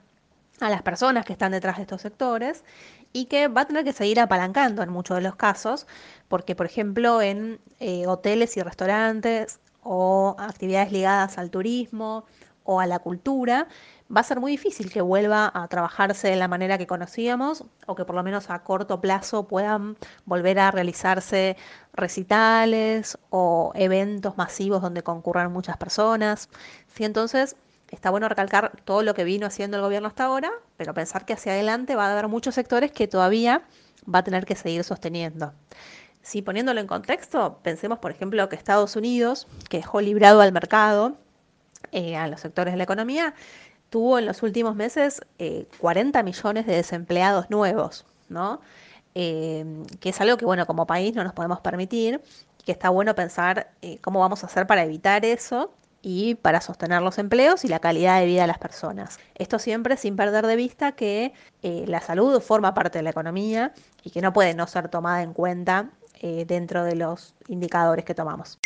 a 0.61 0.71
las 0.71 0.83
personas 0.83 1.25
que 1.25 1.33
están 1.33 1.53
detrás 1.53 1.77
de 1.77 1.83
estos 1.83 2.03
sectores 2.03 2.65
y 3.13 3.27
que 3.27 3.49
va 3.49 3.63
a 3.63 3.67
tener 3.67 3.85
que 3.85 3.93
seguir 3.93 4.21
apalancando 4.21 4.83
en 4.83 4.91
muchos 4.91 5.17
de 5.17 5.23
los 5.23 5.37
casos, 5.37 5.87
porque 6.29 6.57
por 6.57 6.67
ejemplo 6.67 7.23
en 7.23 7.61
eh, 7.81 8.07
hoteles 8.07 8.57
y 8.57 8.63
restaurantes 8.63 9.61
o 9.91 10.37
actividades 10.39 10.93
ligadas 10.93 11.39
al 11.39 11.51
turismo 11.51 12.27
o 12.65 12.81
a 12.81 12.87
la 12.87 12.99
cultura, 12.99 13.67
va 14.15 14.21
a 14.21 14.25
ser 14.25 14.39
muy 14.39 14.53
difícil 14.53 14.93
que 14.93 15.01
vuelva 15.01 15.51
a 15.55 15.67
trabajarse 15.69 16.29
de 16.29 16.37
la 16.37 16.47
manera 16.47 16.77
que 16.77 16.87
conocíamos 16.87 17.65
o 17.87 17.95
que 17.95 18.05
por 18.05 18.15
lo 18.15 18.23
menos 18.23 18.51
a 18.51 18.59
corto 18.63 19.01
plazo 19.01 19.49
puedan 19.49 19.97
volver 20.27 20.59
a 20.59 20.71
realizarse 20.71 21.57
recitales 21.95 23.17
o 23.31 23.73
eventos 23.75 24.37
masivos 24.37 24.83
donde 24.83 25.03
concurran 25.03 25.51
muchas 25.51 25.79
personas. 25.79 26.51
¿sí? 26.95 27.05
Entonces, 27.05 27.57
está 27.91 28.11
bueno 28.11 28.29
recalcar 28.29 28.73
todo 28.85 29.03
lo 29.03 29.15
que 29.15 29.25
vino 29.25 29.47
haciendo 29.47 29.79
el 29.79 29.83
gobierno 29.83 30.09
hasta 30.09 30.25
ahora, 30.25 30.51
pero 30.77 30.93
pensar 30.93 31.25
que 31.25 31.33
hacia 31.33 31.53
adelante 31.53 31.97
va 31.97 32.09
a 32.09 32.13
haber 32.13 32.29
muchos 32.29 32.55
sectores 32.55 32.93
que 32.93 33.09
todavía 33.09 33.63
va 34.15 34.19
a 34.19 34.25
tener 34.25 34.45
que 34.45 34.57
seguir 34.57 34.85
sosteniendo. 34.85 35.55
Si 36.29 36.43
poniéndolo 36.43 36.79
en 36.79 36.87
contexto, 36.87 37.59
pensemos 37.63 38.01
por 38.01 38.11
ejemplo 38.11 38.47
que 38.51 38.57
Estados 38.57 38.97
Unidos, 38.97 39.47
que 39.71 39.79
dejó 39.79 40.03
librado 40.03 40.43
al 40.43 40.53
mercado 40.53 41.17
eh, 41.91 42.17
a 42.17 42.29
los 42.29 42.43
sectores 42.43 42.75
de 42.75 42.77
la 42.77 42.85
economía, 42.85 43.33
tuvo 43.89 44.19
en 44.19 44.27
los 44.27 44.43
últimos 44.43 44.77
meses 44.77 45.23
40 45.79 46.19
eh, 46.19 46.23
millones 46.23 46.67
de 46.67 46.75
desempleados 46.75 47.49
nuevos, 47.49 48.05
¿no? 48.29 48.61
Eh, 49.15 49.65
que 50.01 50.11
es 50.11 50.21
algo 50.21 50.37
que, 50.37 50.45
bueno, 50.45 50.67
como 50.67 50.87
país 50.87 51.15
no 51.15 51.25
nos 51.25 51.33
podemos 51.33 51.61
permitir, 51.61 52.21
que 52.63 52.73
está 52.73 52.91
bueno 52.91 53.15
pensar 53.15 53.71
cómo 54.03 54.21
vamos 54.21 54.45
a 54.45 54.49
hacer 54.49 54.67
para 54.67 54.85
evitar 54.85 55.25
eso 55.25 55.73
y 56.03 56.37
para 56.37 56.61
sostener 56.61 57.03
los 57.03 57.19
empleos 57.19 57.65
y 57.65 57.69
la 57.69 57.81
calidad 57.81 58.21
de 58.21 58.27
vida 58.27 58.43
de 58.43 58.47
las 58.47 58.59
personas. 58.59 59.19
Esto 59.35 59.59
siempre 59.59 59.97
sin 59.97 60.17
perder 60.17 60.47
de 60.47 60.57
vista 60.57 60.93
que 60.93 61.33
eh, 61.63 61.85
la 61.87 62.01
salud 62.01 62.41
forma 62.41 62.75
parte 62.75 62.99
de 62.99 63.03
la 63.03 63.11
economía 63.11 63.73
y 64.05 64.11
que 64.11 64.21
no 64.21 64.33
puede 64.33 64.55
no 64.55 64.67
ser 64.67 64.89
tomada 64.89 65.23
en 65.23 65.33
cuenta 65.33 65.91
eh, 66.21 66.45
dentro 66.47 66.85
de 66.85 66.97
los 66.97 67.35
indicadores 67.49 68.05
que 68.05 68.15
tomamos. 68.15 68.59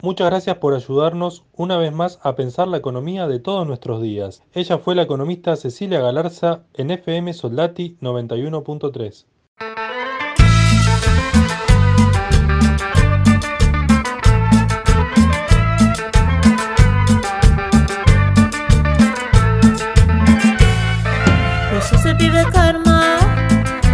Muchas 0.00 0.28
gracias 0.28 0.58
por 0.58 0.74
ayudarnos 0.74 1.44
una 1.54 1.76
vez 1.76 1.92
más 1.92 2.20
a 2.22 2.36
pensar 2.36 2.68
la 2.68 2.76
economía 2.76 3.26
de 3.26 3.40
todos 3.40 3.66
nuestros 3.66 4.00
días. 4.00 4.44
Ella 4.52 4.78
fue 4.78 4.94
la 4.94 5.02
economista 5.02 5.56
Cecilia 5.56 6.00
Galarza 6.00 6.60
en 6.74 6.92
FM 6.92 7.32
Soldati 7.32 7.98
91.3. 8.00 9.26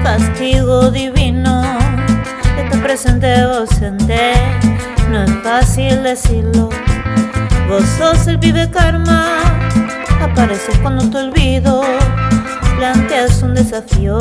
castigo 0.05 0.91
divino 0.91 1.64
presente 2.85 3.35
ausente 3.41 4.35
no 5.11 5.23
es 5.23 5.31
fácil 5.43 6.03
decirlo. 6.03 6.69
Vos 7.67 7.83
sos 7.97 8.27
el 8.27 8.39
pibe 8.39 8.71
karma 8.71 9.41
apareces 10.21 10.77
cuando 10.81 11.09
te 11.09 11.17
olvido 11.17 11.83
planteas 12.77 13.43
un 13.43 13.55
desafío 13.55 14.19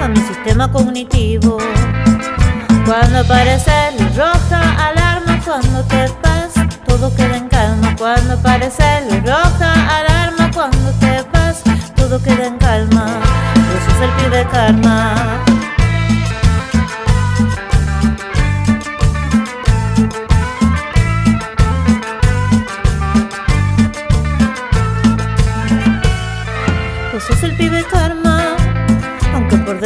a 0.00 0.06
mi 0.06 0.20
sistema 0.20 0.70
cognitivo. 0.70 1.58
Cuando 2.86 3.18
aparece 3.18 3.72
luz 3.98 4.16
roja 4.16 4.88
alarma 4.88 5.40
cuando 5.44 5.82
te 5.86 6.06
vas 6.22 6.54
todo 6.86 7.12
queda 7.16 7.36
en 7.36 7.48
calma. 7.48 7.96
Cuando 7.98 8.34
aparece 8.34 8.84
luz 9.10 9.24
roja 9.24 9.72
alarma 9.98 10.52
cuando 10.54 10.92
te 11.00 11.24
vas 11.32 11.64
todo 11.96 12.22
queda 12.22 12.46
en 12.46 12.58
calma. 12.58 13.06
Eso 13.56 13.96
es 13.96 14.02
el 14.02 14.10
pibe 14.22 14.46
karma. 14.52 15.44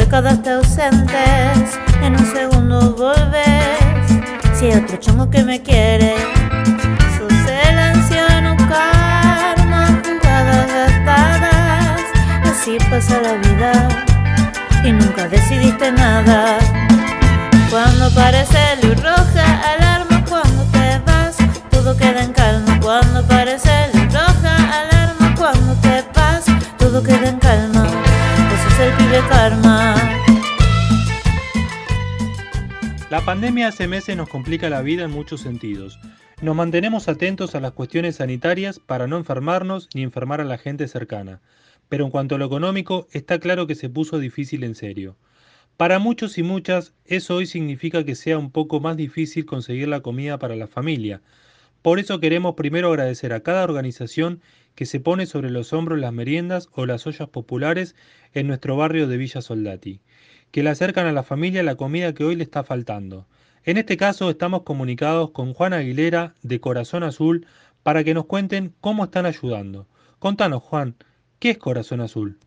Décadas 0.05 0.39
te 0.43 0.51
ausentes, 0.51 1.79
en 2.03 2.13
un 2.13 2.25
segundo 2.31 2.91
volves. 2.91 4.07
Si 4.53 4.65
hay 4.67 4.77
otro 4.83 4.97
chongo 4.97 5.31
que 5.31 5.43
me 5.43 5.63
quiere, 5.63 6.13
sos 7.17 7.33
el 7.67 7.79
anciano 7.79 8.55
karma, 8.69 9.99
jugadas 10.05 10.67
gastadas, 10.77 12.01
así 12.43 12.77
pasa 12.87 13.19
la 13.19 13.33
vida 13.45 13.73
y 14.83 14.91
nunca 14.91 15.27
decidiste 15.27 15.91
nada. 15.91 16.59
Cuando 17.71 18.11
parece 18.13 18.59
luz 18.83 19.01
roja, 19.01 19.45
alarma 19.73 20.23
cuando 20.29 20.63
te 20.65 21.01
vas, 21.07 21.35
todo 21.71 21.97
queda 21.97 22.21
en 22.21 22.31
calma. 22.31 22.79
Cuando 22.79 23.23
parece 23.23 23.71
luz 23.91 24.13
roja, 24.13 24.53
alarma 24.81 25.33
cuando 25.35 25.73
te 25.81 26.05
vas, 26.15 26.45
todo 26.77 27.01
queda 27.01 27.27
en 27.27 27.39
calma. 27.39 27.87
Eso 28.55 28.67
es 28.69 28.79
el 28.87 28.93
pibe 28.93 29.21
karma. 29.29 29.74
Pandemia 33.25 33.67
hace 33.67 33.87
meses 33.87 34.15
nos 34.15 34.29
complica 34.29 34.69
la 34.69 34.81
vida 34.81 35.03
en 35.03 35.11
muchos 35.11 35.41
sentidos. 35.41 35.99
Nos 36.41 36.55
mantenemos 36.55 37.07
atentos 37.07 37.55
a 37.55 37.59
las 37.59 37.71
cuestiones 37.71 38.17
sanitarias 38.17 38.79
para 38.79 39.07
no 39.07 39.17
enfermarnos 39.17 39.89
ni 39.93 40.03
enfermar 40.03 40.41
a 40.41 40.45
la 40.45 40.57
gente 40.57 40.87
cercana 40.87 41.41
pero 41.89 42.05
en 42.05 42.11
cuanto 42.11 42.35
a 42.35 42.37
lo 42.37 42.45
económico, 42.45 43.07
está 43.11 43.39
claro 43.39 43.67
que 43.67 43.75
se 43.75 43.89
puso 43.89 44.19
difícil 44.19 44.63
en 44.63 44.75
serio. 44.75 45.15
Para 45.77 45.99
muchos 45.99 46.37
y 46.37 46.43
muchas, 46.43 46.93
eso 47.05 47.35
hoy 47.35 47.45
significa 47.45 48.03
que 48.05 48.15
sea 48.15 48.37
un 48.37 48.51
poco 48.51 48.79
más 48.79 48.97
difícil 48.97 49.45
conseguir 49.45 49.87
la 49.87 50.01
comida 50.01 50.39
para 50.39 50.55
la 50.55 50.67
familia. 50.67 51.21
Por 51.81 51.99
eso 51.99 52.19
queremos 52.19 52.55
primero 52.55 52.89
agradecer 52.89 53.33
a 53.33 53.41
cada 53.41 53.63
organización 53.63 54.41
que 54.73 54.85
se 54.85 54.99
pone 54.99 55.25
sobre 55.25 55.51
los 55.51 55.73
hombros 55.73 55.99
las 55.99 56.13
meriendas 56.13 56.69
o 56.71 56.85
las 56.85 57.05
ollas 57.05 57.29
populares 57.29 57.95
en 58.33 58.47
nuestro 58.47 58.75
barrio 58.75 59.07
de 59.07 59.17
Villa 59.17 59.41
Soldati, 59.41 59.99
que 60.55 60.63
le 60.63 60.69
acercan 60.69 61.05
a 61.05 61.11
la 61.11 61.23
familia 61.23 61.63
la 61.63 61.75
comida 61.75 62.13
que 62.13 62.23
hoy 62.23 62.37
le 62.37 62.43
está 62.45 62.63
faltando. 62.63 63.25
En 63.65 63.75
este 63.75 63.97
caso 63.97 64.29
estamos 64.29 64.61
comunicados 64.61 65.31
con 65.31 65.53
Juan 65.53 65.73
Aguilera 65.73 66.33
de 66.43 66.61
Corazón 66.61 67.03
Azul 67.03 67.45
para 67.83 68.05
que 68.05 68.13
nos 68.13 68.23
cuenten 68.23 68.71
cómo 68.79 69.03
están 69.03 69.25
ayudando. 69.25 69.85
Contanos, 70.17 70.63
Juan, 70.63 70.95
¿Qué 71.39 71.49
es 71.49 71.57
Corazón 71.57 71.99
Azul? 71.99 72.37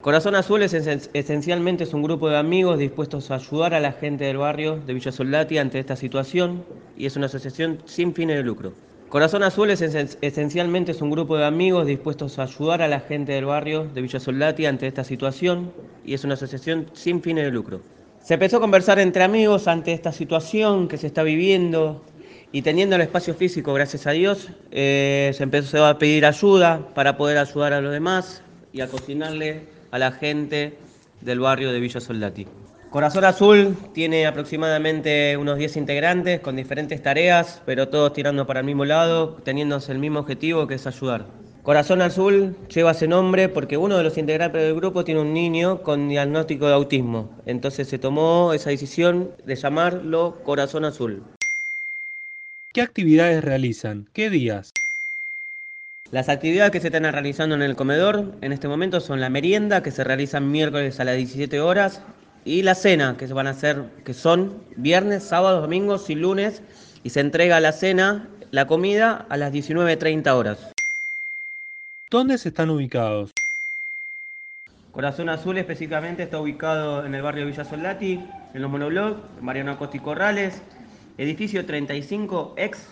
Corazón 0.00 0.34
Azul 0.34 0.64
es 0.64 0.74
esencialmente 0.74 1.84
es 1.84 1.94
un 1.94 2.02
grupo 2.02 2.28
de 2.28 2.38
amigos 2.38 2.80
dispuestos 2.80 3.30
a 3.30 3.36
ayudar 3.36 3.72
a 3.72 3.78
la 3.78 3.92
gente 3.92 4.24
del 4.24 4.38
barrio 4.38 4.80
de 4.84 4.92
Villa 4.92 5.12
Soldati 5.12 5.58
ante 5.58 5.78
esta 5.78 5.94
situación 5.94 6.64
y 6.96 7.06
es 7.06 7.14
una 7.14 7.26
asociación 7.26 7.78
sin 7.84 8.12
fines 8.12 8.38
de 8.38 8.42
lucro. 8.42 8.89
Corazón 9.10 9.42
Azul 9.42 9.70
es 9.70 9.82
esencialmente 9.82 10.92
es 10.92 11.02
un 11.02 11.10
grupo 11.10 11.36
de 11.36 11.44
amigos 11.44 11.84
dispuestos 11.84 12.38
a 12.38 12.44
ayudar 12.44 12.80
a 12.80 12.86
la 12.86 13.00
gente 13.00 13.32
del 13.32 13.44
barrio 13.44 13.88
de 13.92 14.02
Villa 14.02 14.20
Soldati 14.20 14.66
ante 14.66 14.86
esta 14.86 15.02
situación 15.02 15.72
y 16.04 16.14
es 16.14 16.22
una 16.22 16.34
asociación 16.34 16.88
sin 16.92 17.20
fines 17.20 17.42
de 17.42 17.50
lucro. 17.50 17.80
Se 18.22 18.34
empezó 18.34 18.58
a 18.58 18.60
conversar 18.60 19.00
entre 19.00 19.24
amigos 19.24 19.66
ante 19.66 19.92
esta 19.92 20.12
situación 20.12 20.86
que 20.86 20.96
se 20.96 21.08
está 21.08 21.24
viviendo 21.24 22.04
y 22.52 22.62
teniendo 22.62 22.94
el 22.94 23.02
espacio 23.02 23.34
físico, 23.34 23.74
gracias 23.74 24.06
a 24.06 24.12
Dios, 24.12 24.46
eh, 24.70 25.32
se 25.34 25.42
empezó 25.42 25.86
a 25.86 25.98
pedir 25.98 26.24
ayuda 26.24 26.86
para 26.94 27.16
poder 27.16 27.38
ayudar 27.38 27.72
a 27.72 27.80
los 27.80 27.92
demás 27.92 28.42
y 28.72 28.80
a 28.80 28.86
cocinarle 28.86 29.64
a 29.90 29.98
la 29.98 30.12
gente 30.12 30.78
del 31.20 31.40
barrio 31.40 31.72
de 31.72 31.80
Villa 31.80 31.98
Soldati. 31.98 32.46
Corazón 32.90 33.24
Azul 33.24 33.76
tiene 33.94 34.26
aproximadamente 34.26 35.36
unos 35.36 35.58
10 35.58 35.76
integrantes 35.76 36.40
con 36.40 36.56
diferentes 36.56 37.00
tareas, 37.00 37.62
pero 37.64 37.88
todos 37.88 38.12
tirando 38.12 38.48
para 38.48 38.60
el 38.60 38.66
mismo 38.66 38.84
lado, 38.84 39.36
teniéndose 39.44 39.92
el 39.92 40.00
mismo 40.00 40.18
objetivo 40.18 40.66
que 40.66 40.74
es 40.74 40.88
ayudar. 40.88 41.26
Corazón 41.62 42.02
Azul 42.02 42.56
lleva 42.66 42.90
ese 42.90 43.06
nombre 43.06 43.48
porque 43.48 43.76
uno 43.76 43.96
de 43.96 44.02
los 44.02 44.18
integrantes 44.18 44.60
del 44.62 44.74
grupo 44.74 45.04
tiene 45.04 45.20
un 45.20 45.32
niño 45.32 45.84
con 45.84 46.08
diagnóstico 46.08 46.66
de 46.66 46.74
autismo. 46.74 47.30
Entonces 47.46 47.86
se 47.86 48.00
tomó 48.00 48.52
esa 48.54 48.70
decisión 48.70 49.30
de 49.44 49.54
llamarlo 49.54 50.38
Corazón 50.42 50.84
Azul. 50.84 51.22
¿Qué 52.72 52.82
actividades 52.82 53.44
realizan? 53.44 54.08
¿Qué 54.12 54.30
días? 54.30 54.72
Las 56.10 56.28
actividades 56.28 56.72
que 56.72 56.80
se 56.80 56.88
están 56.88 57.04
realizando 57.04 57.54
en 57.54 57.62
el 57.62 57.76
comedor 57.76 58.34
en 58.40 58.50
este 58.52 58.66
momento 58.66 58.98
son 58.98 59.20
la 59.20 59.30
merienda, 59.30 59.80
que 59.80 59.92
se 59.92 60.02
realiza 60.02 60.40
miércoles 60.40 60.98
a 60.98 61.04
las 61.04 61.16
17 61.16 61.60
horas, 61.60 62.02
y 62.44 62.62
la 62.62 62.74
cena, 62.74 63.16
que 63.16 63.26
se 63.26 63.34
van 63.34 63.46
a 63.46 63.50
hacer, 63.50 63.84
que 64.04 64.14
son 64.14 64.62
viernes, 64.76 65.24
sábados, 65.24 65.62
domingos 65.62 66.08
y 66.10 66.14
lunes, 66.14 66.62
y 67.02 67.10
se 67.10 67.20
entrega 67.20 67.60
la 67.60 67.72
cena, 67.72 68.28
la 68.50 68.66
comida, 68.66 69.26
a 69.28 69.36
las 69.36 69.52
19.30 69.52 70.30
horas. 70.34 70.72
¿Dónde 72.10 72.38
se 72.38 72.48
están 72.48 72.70
ubicados? 72.70 73.32
Corazón 74.90 75.28
Azul 75.28 75.56
específicamente 75.58 76.24
está 76.24 76.40
ubicado 76.40 77.06
en 77.06 77.14
el 77.14 77.22
barrio 77.22 77.46
Villa 77.46 77.64
Soldati, 77.64 78.20
en 78.54 78.62
los 78.62 78.70
monoblocks, 78.70 79.20
Mariano 79.40 79.72
Acosta 79.72 79.96
y 79.96 80.00
Corrales, 80.00 80.62
edificio 81.16 81.64
35 81.64 82.54
ex 82.56 82.88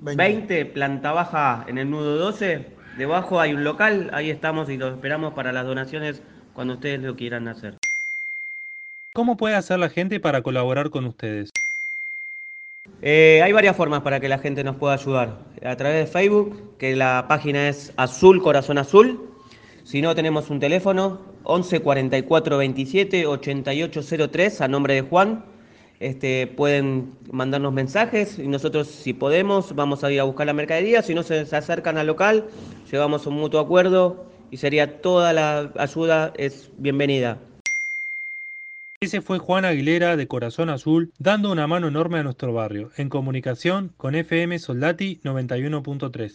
20, 0.00 0.66
planta 0.66 1.12
baja 1.12 1.64
en 1.68 1.78
el 1.78 1.90
nudo 1.90 2.16
12. 2.16 2.66
Debajo 2.96 3.40
hay 3.40 3.52
un 3.52 3.64
local, 3.64 4.10
ahí 4.14 4.30
estamos 4.30 4.70
y 4.70 4.78
los 4.78 4.94
esperamos 4.94 5.34
para 5.34 5.52
las 5.52 5.66
donaciones 5.66 6.22
cuando 6.54 6.74
ustedes 6.74 7.00
lo 7.00 7.16
quieran 7.16 7.48
hacer. 7.48 7.76
¿Cómo 9.14 9.36
puede 9.36 9.54
hacer 9.54 9.78
la 9.78 9.90
gente 9.90 10.18
para 10.18 10.42
colaborar 10.42 10.90
con 10.90 11.04
ustedes? 11.04 11.52
Eh, 13.00 13.40
hay 13.44 13.52
varias 13.52 13.76
formas 13.76 14.00
para 14.00 14.18
que 14.18 14.28
la 14.28 14.38
gente 14.38 14.64
nos 14.64 14.74
pueda 14.74 14.94
ayudar. 14.94 15.38
A 15.64 15.76
través 15.76 16.04
de 16.04 16.06
Facebook, 16.10 16.76
que 16.78 16.96
la 16.96 17.26
página 17.28 17.68
es 17.68 17.92
Azul 17.96 18.42
Corazón 18.42 18.76
Azul. 18.76 19.30
Si 19.84 20.02
no, 20.02 20.16
tenemos 20.16 20.50
un 20.50 20.58
teléfono 20.58 21.20
11 21.44 21.78
44 21.78 22.58
27 22.58 23.28
8803 23.28 24.60
a 24.60 24.66
nombre 24.66 24.94
de 24.94 25.02
Juan. 25.02 25.44
Este, 26.00 26.48
pueden 26.48 27.12
mandarnos 27.30 27.72
mensajes 27.72 28.40
y 28.40 28.48
nosotros, 28.48 28.88
si 28.88 29.12
podemos, 29.12 29.76
vamos 29.76 30.02
a 30.02 30.10
ir 30.10 30.18
a 30.18 30.24
buscar 30.24 30.48
la 30.48 30.54
mercadería. 30.54 31.02
Si 31.02 31.14
no 31.14 31.22
se 31.22 31.42
acercan 31.52 31.98
al 31.98 32.08
local, 32.08 32.48
llevamos 32.90 33.28
un 33.28 33.34
mutuo 33.34 33.60
acuerdo 33.60 34.26
y 34.50 34.56
sería 34.56 35.00
toda 35.00 35.32
la 35.32 35.70
ayuda 35.76 36.32
es 36.36 36.72
bienvenida. 36.78 37.38
Ese 39.04 39.20
fue 39.20 39.38
Juan 39.38 39.66
Aguilera 39.66 40.16
de 40.16 40.26
Corazón 40.26 40.70
Azul 40.70 41.12
dando 41.18 41.52
una 41.52 41.66
mano 41.66 41.88
enorme 41.88 42.20
a 42.20 42.22
nuestro 42.22 42.54
barrio, 42.54 42.90
en 42.96 43.10
comunicación 43.10 43.92
con 43.98 44.14
FM 44.14 44.58
Soldati 44.58 45.20
91.3. 45.22 46.32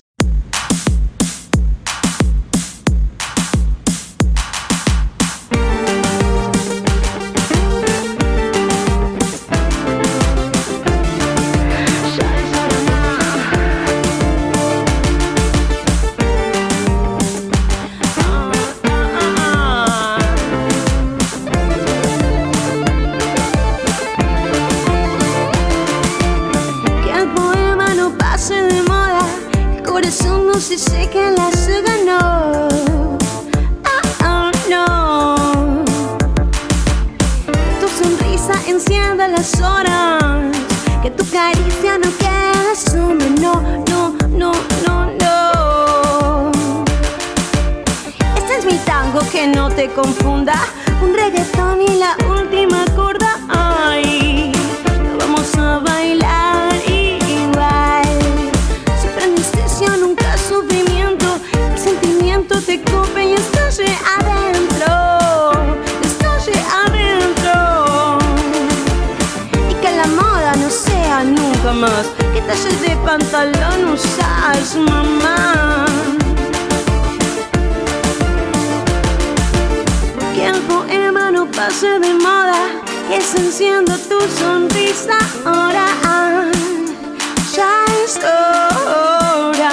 no 70.55 70.69
sea 70.69 71.23
nunca 71.23 71.73
más. 71.73 72.07
Que 72.33 72.41
talles 72.41 72.81
de 72.81 72.95
pantalón 73.05 73.93
usas, 73.93 74.75
mamá. 74.75 75.85
Que 80.33 80.47
el 80.47 80.59
poema 80.62 81.31
no 81.31 81.45
pase 81.51 81.99
de 81.99 82.13
moda. 82.13 82.62
Que 83.09 83.21
se 83.21 83.38
encienda 83.38 83.97
tu 84.09 84.19
sonrisa 84.39 85.17
ahora. 85.45 85.85
Ya 87.55 87.85
es 88.03 88.17
hora, 88.17 89.71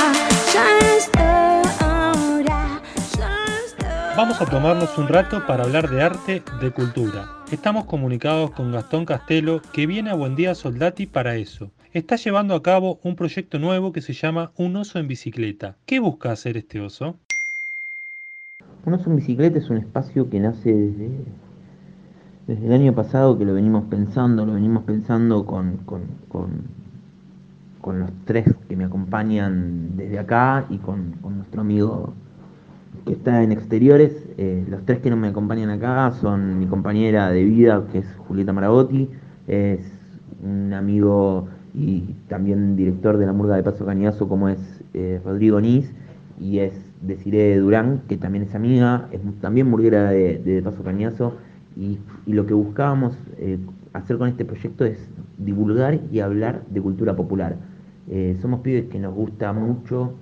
Vamos 4.17 4.41
a 4.41 4.47
tomarnos 4.47 4.97
un 4.97 5.09
rato 5.09 5.47
para 5.47 5.65
hablar 5.65 5.91
de 5.91 6.01
arte, 6.01 6.43
de 6.59 6.71
cultura. 6.71 7.29
Estamos 7.53 7.85
comunicados 7.85 8.51
con 8.51 8.73
Gastón 8.73 9.05
Castelo, 9.05 9.61
que 9.75 9.87
viene 9.87 10.09
a 10.09 10.15
Buen 10.15 10.37
Día 10.37 10.55
Soldati 10.55 11.05
para 11.05 11.37
eso. 11.37 11.71
Está 11.93 12.17
llevando 12.17 12.55
a 12.55 12.63
cabo 12.63 12.99
un 13.03 13.15
proyecto 13.15 13.59
nuevo 13.59 13.93
que 13.93 14.01
se 14.01 14.15
llama 14.15 14.53
Un 14.57 14.75
oso 14.77 14.99
en 14.99 15.07
bicicleta. 15.07 15.77
¿Qué 15.85 16.01
busca 16.01 16.33
hacer 16.33 16.57
este 16.57 16.81
oso? 16.81 17.17
Un 18.87 18.95
oso 18.95 19.11
en 19.11 19.17
bicicleta 19.17 19.59
es 19.59 19.69
un 19.69 19.77
espacio 19.77 20.31
que 20.31 20.41
nace 20.41 20.73
desde, 20.73 22.67
el 22.67 22.73
año 22.73 22.95
pasado, 22.95 23.37
que 23.37 23.45
lo 23.45 23.53
venimos 23.53 23.85
pensando, 23.91 24.47
lo 24.47 24.55
venimos 24.55 24.85
pensando 24.85 25.45
con, 25.45 25.81
los 27.85 28.11
tres 28.25 28.47
que 28.67 28.77
me 28.77 28.85
acompañan 28.85 29.95
desde 29.95 30.19
acá 30.19 30.65
y 30.71 30.79
con 30.79 31.17
nuestro 31.23 31.61
amigo 31.61 32.15
que 33.07 33.12
está 33.12 33.42
en 33.42 33.53
exteriores. 33.53 34.12
Eh, 34.37 34.64
los 34.69 34.85
tres 34.85 34.99
que 34.99 35.09
no 35.11 35.16
me 35.16 35.29
acompañan 35.29 35.71
acá 35.71 36.11
son 36.21 36.59
mi 36.59 36.66
compañera 36.66 37.31
de 37.31 37.45
vida, 37.45 37.85
que 37.92 37.99
es 37.99 38.07
Julieta 38.27 38.53
Marabotti, 38.53 39.09
es 39.47 39.81
un 40.42 40.73
amigo 40.75 41.49
y 41.73 42.01
también 42.29 42.75
director 42.77 43.16
de 43.16 43.27
la 43.27 43.33
Murga 43.33 43.57
de 43.57 43.62
Paso 43.62 43.87
Cañazo, 43.87 44.29
como 44.29 44.49
es 44.49 44.59
eh, 44.92 45.21
Rodrigo 45.25 45.61
Nis, 45.61 45.92
y 46.40 46.59
es 46.59 46.73
Desiree 47.01 47.59
Durán, 47.59 48.03
que 48.09 48.16
también 48.16 48.45
es 48.45 48.55
amiga, 48.55 49.09
es 49.12 49.21
también 49.40 49.71
murguera 49.71 50.11
de, 50.11 50.61
Paso 50.64 50.83
Cañazo, 50.83 51.35
y, 51.77 51.99
lo 52.27 52.47
que 52.47 52.55
buscábamos 52.55 53.16
eh, 53.38 53.59
hacer 53.92 54.19
con 54.19 54.29
este 54.29 54.45
proyecto 54.45 54.85
es 54.85 54.99
divulgar 55.38 56.01
y 56.11 56.21
hablar 56.21 56.62
de 56.71 56.81
cultura 56.81 57.14
popular. 57.14 57.57
Somos 58.40 58.61
pibes 58.61 58.85
que 58.85 59.01
nos 59.01 59.12
gusta 59.14 59.53
mucho 59.53 60.14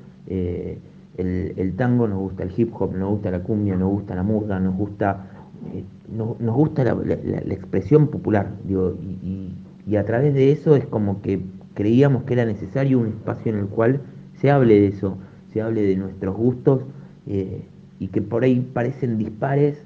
el, 1.17 1.75
tango, 1.77 2.09
nos 2.09 2.19
gusta 2.19 2.43
el 2.45 2.53
hip 2.57 2.73
hop, 2.79 2.95
nos 2.95 3.11
gusta 3.11 3.31
la 3.31 3.41
cumbia, 3.43 3.77
nos 3.77 3.91
gusta 3.91 4.15
la 4.15 4.23
murga, 4.23 4.59
nos 4.61 4.77
gusta, 4.77 5.27
eh, 5.73 5.85
no- 6.13 6.37
nos 6.39 6.55
gusta 6.55 6.85
la, 6.85 6.95
la- 6.95 7.55
expresión 7.55 8.09
popular, 8.09 8.51
digo, 8.65 8.97
y, 9.03 9.53
a 9.97 10.05
través 10.05 10.35
de 10.35 10.51
eso 10.51 10.77
es 10.77 10.87
como 10.87 11.21
que 11.23 11.41
creíamos 11.75 12.23
que 12.25 12.35
era 12.35 12.45
necesario 12.47 12.99
un 12.99 13.09
espacio 13.09 13.53
en 13.53 13.59
el 13.59 13.67
cual 13.67 14.01
se 14.35 14.51
hable 14.51 14.81
de 14.81 14.87
eso, 14.89 15.19
se 15.53 15.61
hable 15.63 15.83
de 15.83 15.97
nuestros 15.97 16.35
gustos 16.37 16.83
eh, 17.27 17.63
y 17.99 18.09
que 18.09 18.23
por 18.23 18.45
ahí 18.45 18.61
parecen 18.61 19.19
dispares, 19.19 19.85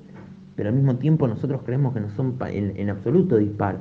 pero 0.56 0.70
al 0.70 0.74
mismo 0.74 0.96
tiempo 0.96 1.26
nosotros 1.28 1.62
creemos 1.64 1.94
que 1.94 2.00
no 2.00 2.10
son 2.10 2.36
en, 2.50 2.72
en 2.76 2.90
absoluto 2.90 3.36
dispar. 3.36 3.78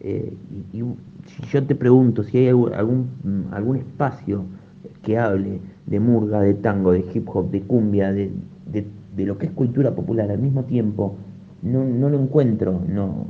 Eh, 0.00 0.32
y, 0.72 0.78
y 0.82 0.84
si 1.26 1.42
yo 1.50 1.64
te 1.66 1.74
pregunto 1.74 2.22
si 2.22 2.38
hay 2.38 2.48
algún, 2.48 3.08
algún 3.52 3.76
espacio 3.76 4.44
que 5.02 5.18
hable 5.18 5.60
de 5.90 6.00
murga, 6.00 6.40
de 6.40 6.54
tango, 6.54 6.92
de 6.92 7.04
hip 7.12 7.28
hop, 7.34 7.50
de 7.50 7.62
cumbia, 7.62 8.12
de, 8.12 8.30
de- 8.72 8.86
lo 9.26 9.36
que 9.36 9.46
es 9.46 9.52
cultura 9.52 9.90
popular 9.94 10.30
al 10.30 10.38
mismo 10.38 10.64
tiempo, 10.64 11.16
no, 11.62 11.84
no 11.84 12.08
lo 12.08 12.18
encuentro. 12.18 12.80
No, 12.88 13.26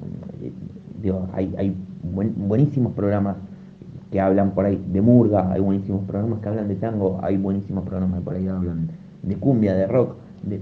hay, 1.33 1.53
hay 1.57 1.75
buen- 2.15 2.35
buenísimos 2.49 2.93
programas 2.93 3.37
que 4.13 4.21
hablan 4.21 4.53
por 4.53 4.67
ahí 4.67 4.81
de 4.93 5.01
murga, 5.01 5.53
hay 5.53 5.61
buenísimos 5.61 6.05
programas 6.05 6.41
que 6.41 6.49
hablan 6.49 6.69
de 6.69 6.75
tango, 6.77 7.19
hay 7.23 7.37
buenísimos 7.37 7.85
programas 7.85 8.19
que 8.21 8.25
por 8.25 8.35
ahí 8.35 8.47
hablan 8.49 8.89
de 9.23 9.37
cumbia, 9.37 9.75
de 9.75 9.87
rock, 9.87 10.15
de, 10.43 10.61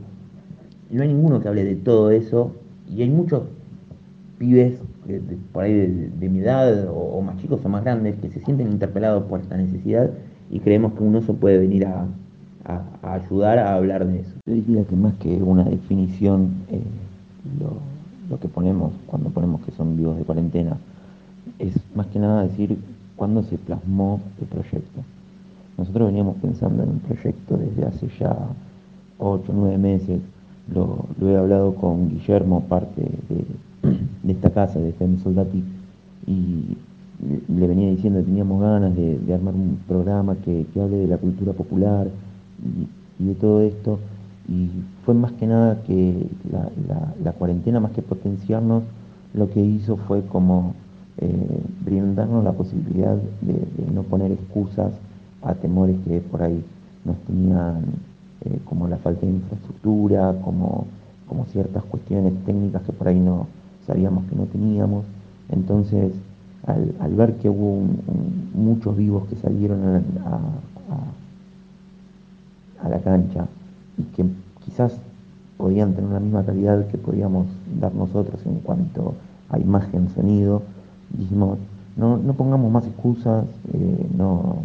no 0.90 1.02
hay 1.02 1.08
ninguno 1.08 1.40
que 1.40 1.48
hable 1.48 1.64
de 1.64 1.76
todo 1.76 2.10
eso 2.10 2.52
y 2.88 3.02
hay 3.02 3.10
muchos 3.10 3.42
pibes 4.38 4.80
de- 5.06 5.20
por 5.52 5.64
ahí 5.64 5.74
de, 5.74 6.10
de 6.10 6.28
mi 6.28 6.40
edad 6.40 6.88
o, 6.88 6.94
o 6.94 7.22
más 7.22 7.36
chicos 7.38 7.60
o 7.64 7.68
más 7.68 7.82
grandes 7.84 8.16
que 8.16 8.28
se 8.30 8.40
sienten 8.40 8.70
interpelados 8.70 9.24
por 9.24 9.40
esta 9.40 9.56
necesidad 9.56 10.10
y 10.50 10.60
creemos 10.60 10.92
que 10.94 11.02
un 11.02 11.16
oso 11.16 11.34
puede 11.34 11.58
venir 11.58 11.86
a, 11.86 12.06
ayudar 13.02 13.58
a 13.58 13.74
hablar 13.74 14.06
de 14.06 14.20
eso. 14.20 14.32
Yo 14.46 14.54
diría 14.54 14.84
que 14.84 14.94
más 14.94 15.14
que 15.14 15.42
una 15.42 15.64
definición, 15.64 16.50
eh, 16.70 16.82
lo, 18.28 18.38
que 18.38 18.48
ponemos 18.48 18.92
cuando 19.06 19.30
ponemos 19.30 19.62
que 19.62 19.72
son 19.72 19.96
vivos 19.96 20.18
de 20.18 20.24
cuarentena, 20.24 20.76
es 21.58 21.74
más 21.94 22.06
que 22.08 22.18
nada 22.18 22.42
decir 22.42 22.76
cuándo 23.16 23.42
se 23.42 23.56
plasmó 23.56 24.20
el 24.40 24.46
proyecto. 24.48 25.00
Nosotros 25.78 26.08
veníamos 26.08 26.36
pensando 26.36 26.82
en 26.82 26.90
un 26.90 26.98
proyecto 26.98 27.56
desde 27.56 27.86
hace 27.86 28.08
ya 28.20 28.36
8 29.18 29.50
o 29.50 29.54
9 29.54 29.78
meses, 29.78 30.20
lo, 30.72 31.06
he 31.22 31.36
hablado 31.36 31.74
con 31.74 32.10
Guillermo, 32.10 32.64
parte 32.68 33.02
de, 33.02 34.30
esta 34.30 34.50
casa, 34.50 34.78
de 34.78 34.90
FM 34.90 35.18
Soldati, 35.20 35.64
y 36.26 36.76
le 37.20 37.66
venía 37.66 37.90
diciendo 37.90 38.20
que 38.20 38.26
teníamos 38.26 38.60
ganas 38.60 38.94
de, 38.94 39.34
armar 39.34 39.54
un 39.54 39.78
programa 39.88 40.36
que, 40.36 40.66
hable 40.76 40.98
de 40.98 41.08
la 41.08 41.18
cultura 41.18 41.52
popular 41.52 42.08
y, 43.18 43.24
de 43.24 43.34
todo 43.34 43.62
esto. 43.62 43.98
Y 44.48 44.70
fue 45.04 45.14
más 45.14 45.32
que 45.32 45.46
nada 45.46 45.82
que 45.82 46.26
la, 46.50 46.70
la, 47.22 47.32
cuarentena, 47.32 47.80
más 47.80 47.92
que 47.92 48.02
potenciarnos, 48.02 48.84
lo 49.34 49.50
que 49.50 49.60
hizo 49.60 49.96
fue 49.96 50.22
como 50.22 50.74
eh, 51.18 51.60
brindarnos 51.84 52.44
la 52.44 52.52
posibilidad 52.52 53.16
de, 53.42 53.52
de, 53.52 53.92
no 53.92 54.04
poner 54.04 54.32
excusas 54.32 54.92
a 55.42 55.54
temores 55.54 55.96
que 56.06 56.20
por 56.20 56.42
ahí 56.42 56.64
nos 57.04 57.16
tenían, 57.24 57.84
eh, 58.44 58.58
como 58.64 58.88
la 58.88 58.96
falta 58.98 59.26
de 59.26 59.32
infraestructura, 59.32 60.34
como, 60.42 60.86
como 61.26 61.44
ciertas 61.46 61.82
cuestiones 61.84 62.32
técnicas 62.46 62.82
que 62.82 62.92
por 62.92 63.08
ahí 63.08 63.18
no 63.18 63.48
sabíamos 63.86 64.24
que 64.26 64.36
no 64.36 64.44
teníamos. 64.44 65.04
Entonces, 65.50 66.12
al, 66.68 67.14
ver 67.14 67.34
que 67.36 67.48
hubo 67.48 67.74
un, 67.74 68.50
muchos 68.54 68.96
vivos 68.96 69.26
que 69.28 69.36
salieron 69.36 69.80
a, 70.24 70.38
la 72.88 73.00
cancha 73.00 73.46
y 73.98 74.02
que 74.14 74.24
quizás 74.64 74.96
podían 75.58 75.92
tener 75.92 76.10
la 76.10 76.20
misma 76.20 76.44
calidad 76.44 76.86
que 76.86 76.96
podíamos 76.96 77.46
dar 77.80 77.94
nosotros 77.94 78.40
en 78.46 78.60
cuanto 78.60 79.14
a 79.50 79.58
imagen, 79.58 80.08
sonido, 80.14 80.62
dijimos, 81.10 81.58
no, 81.96 82.16
no 82.16 82.32
pongamos 82.34 82.70
más 82.72 82.86
excusas, 82.86 83.44
eh, 83.74 84.06
no, 84.16 84.62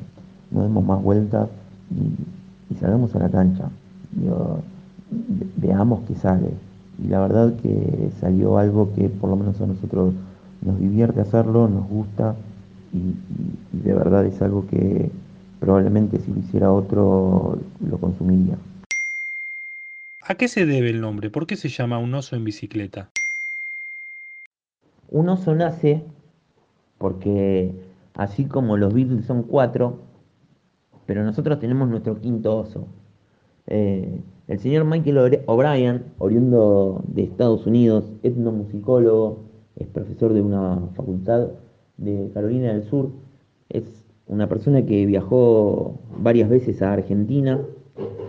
no, 0.51 0.61
demos 0.61 0.85
más 0.85 1.03
vueltas 1.03 1.49
y, 1.91 2.75
salgamos 2.75 3.15
a 3.15 3.19
la 3.19 3.29
cancha. 3.29 3.69
Veamos 5.57 6.01
qué 6.07 6.15
sale. 6.15 6.49
Y 7.03 7.07
la 7.07 7.19
verdad 7.19 7.53
que 7.61 8.09
salió 8.19 8.57
algo 8.57 8.93
que 8.95 9.09
por 9.09 9.29
lo 9.29 9.35
menos 9.35 9.59
a 9.61 9.67
nosotros 9.67 10.13
nos 10.63 10.79
divierte 10.79 11.21
hacerlo, 11.21 11.67
nos 11.67 11.87
gusta 11.87 12.35
y, 12.93 12.97
y, 12.97 13.59
y, 13.73 13.79
de 13.79 13.93
verdad 13.93 14.25
es 14.25 14.41
algo 14.41 14.67
que 14.67 15.09
probablemente 15.59 16.19
si 16.19 16.31
lo 16.31 16.39
hiciera 16.39 16.71
otro 16.71 17.59
lo 17.79 17.97
consumiría. 17.97 18.57
¿A 20.25 20.35
qué 20.35 20.47
se 20.47 20.65
debe 20.65 20.89
el 20.89 21.01
nombre? 21.01 21.29
¿Por 21.29 21.47
qué 21.47 21.55
se 21.55 21.69
llama 21.69 21.97
un 21.97 22.13
oso 22.13 22.35
en 22.35 22.45
bicicleta? 22.45 23.09
Un 25.09 25.29
oso 25.29 25.53
nace 25.53 26.03
porque 26.97 27.71
así 28.13 28.45
como 28.45 28.77
los 28.77 28.93
Beatles 28.93 29.25
son 29.25 29.43
cuatro, 29.43 29.99
pero 31.05 31.23
nosotros 31.23 31.59
tenemos 31.59 31.89
nuestro 31.89 32.19
quinto 32.21 32.57
oso. 32.57 32.87
Eh, 33.67 34.21
el 34.47 34.59
señor 34.59 34.85
Michael 34.85 35.41
O'Brien, 35.45 36.05
oriundo 36.17 37.03
de 37.07 37.23
Estados 37.23 37.65
Unidos, 37.65 38.05
etnomusicólogo, 38.23 39.43
es 39.75 39.87
profesor 39.87 40.33
de 40.33 40.41
una 40.41 40.79
facultad 40.95 41.47
de 41.97 42.29
Carolina 42.33 42.73
del 42.73 42.83
Sur, 42.83 43.09
es 43.69 43.83
una 44.27 44.47
persona 44.47 44.85
que 44.85 45.05
viajó 45.05 45.99
varias 46.17 46.49
veces 46.49 46.81
a 46.81 46.93
Argentina, 46.93 47.59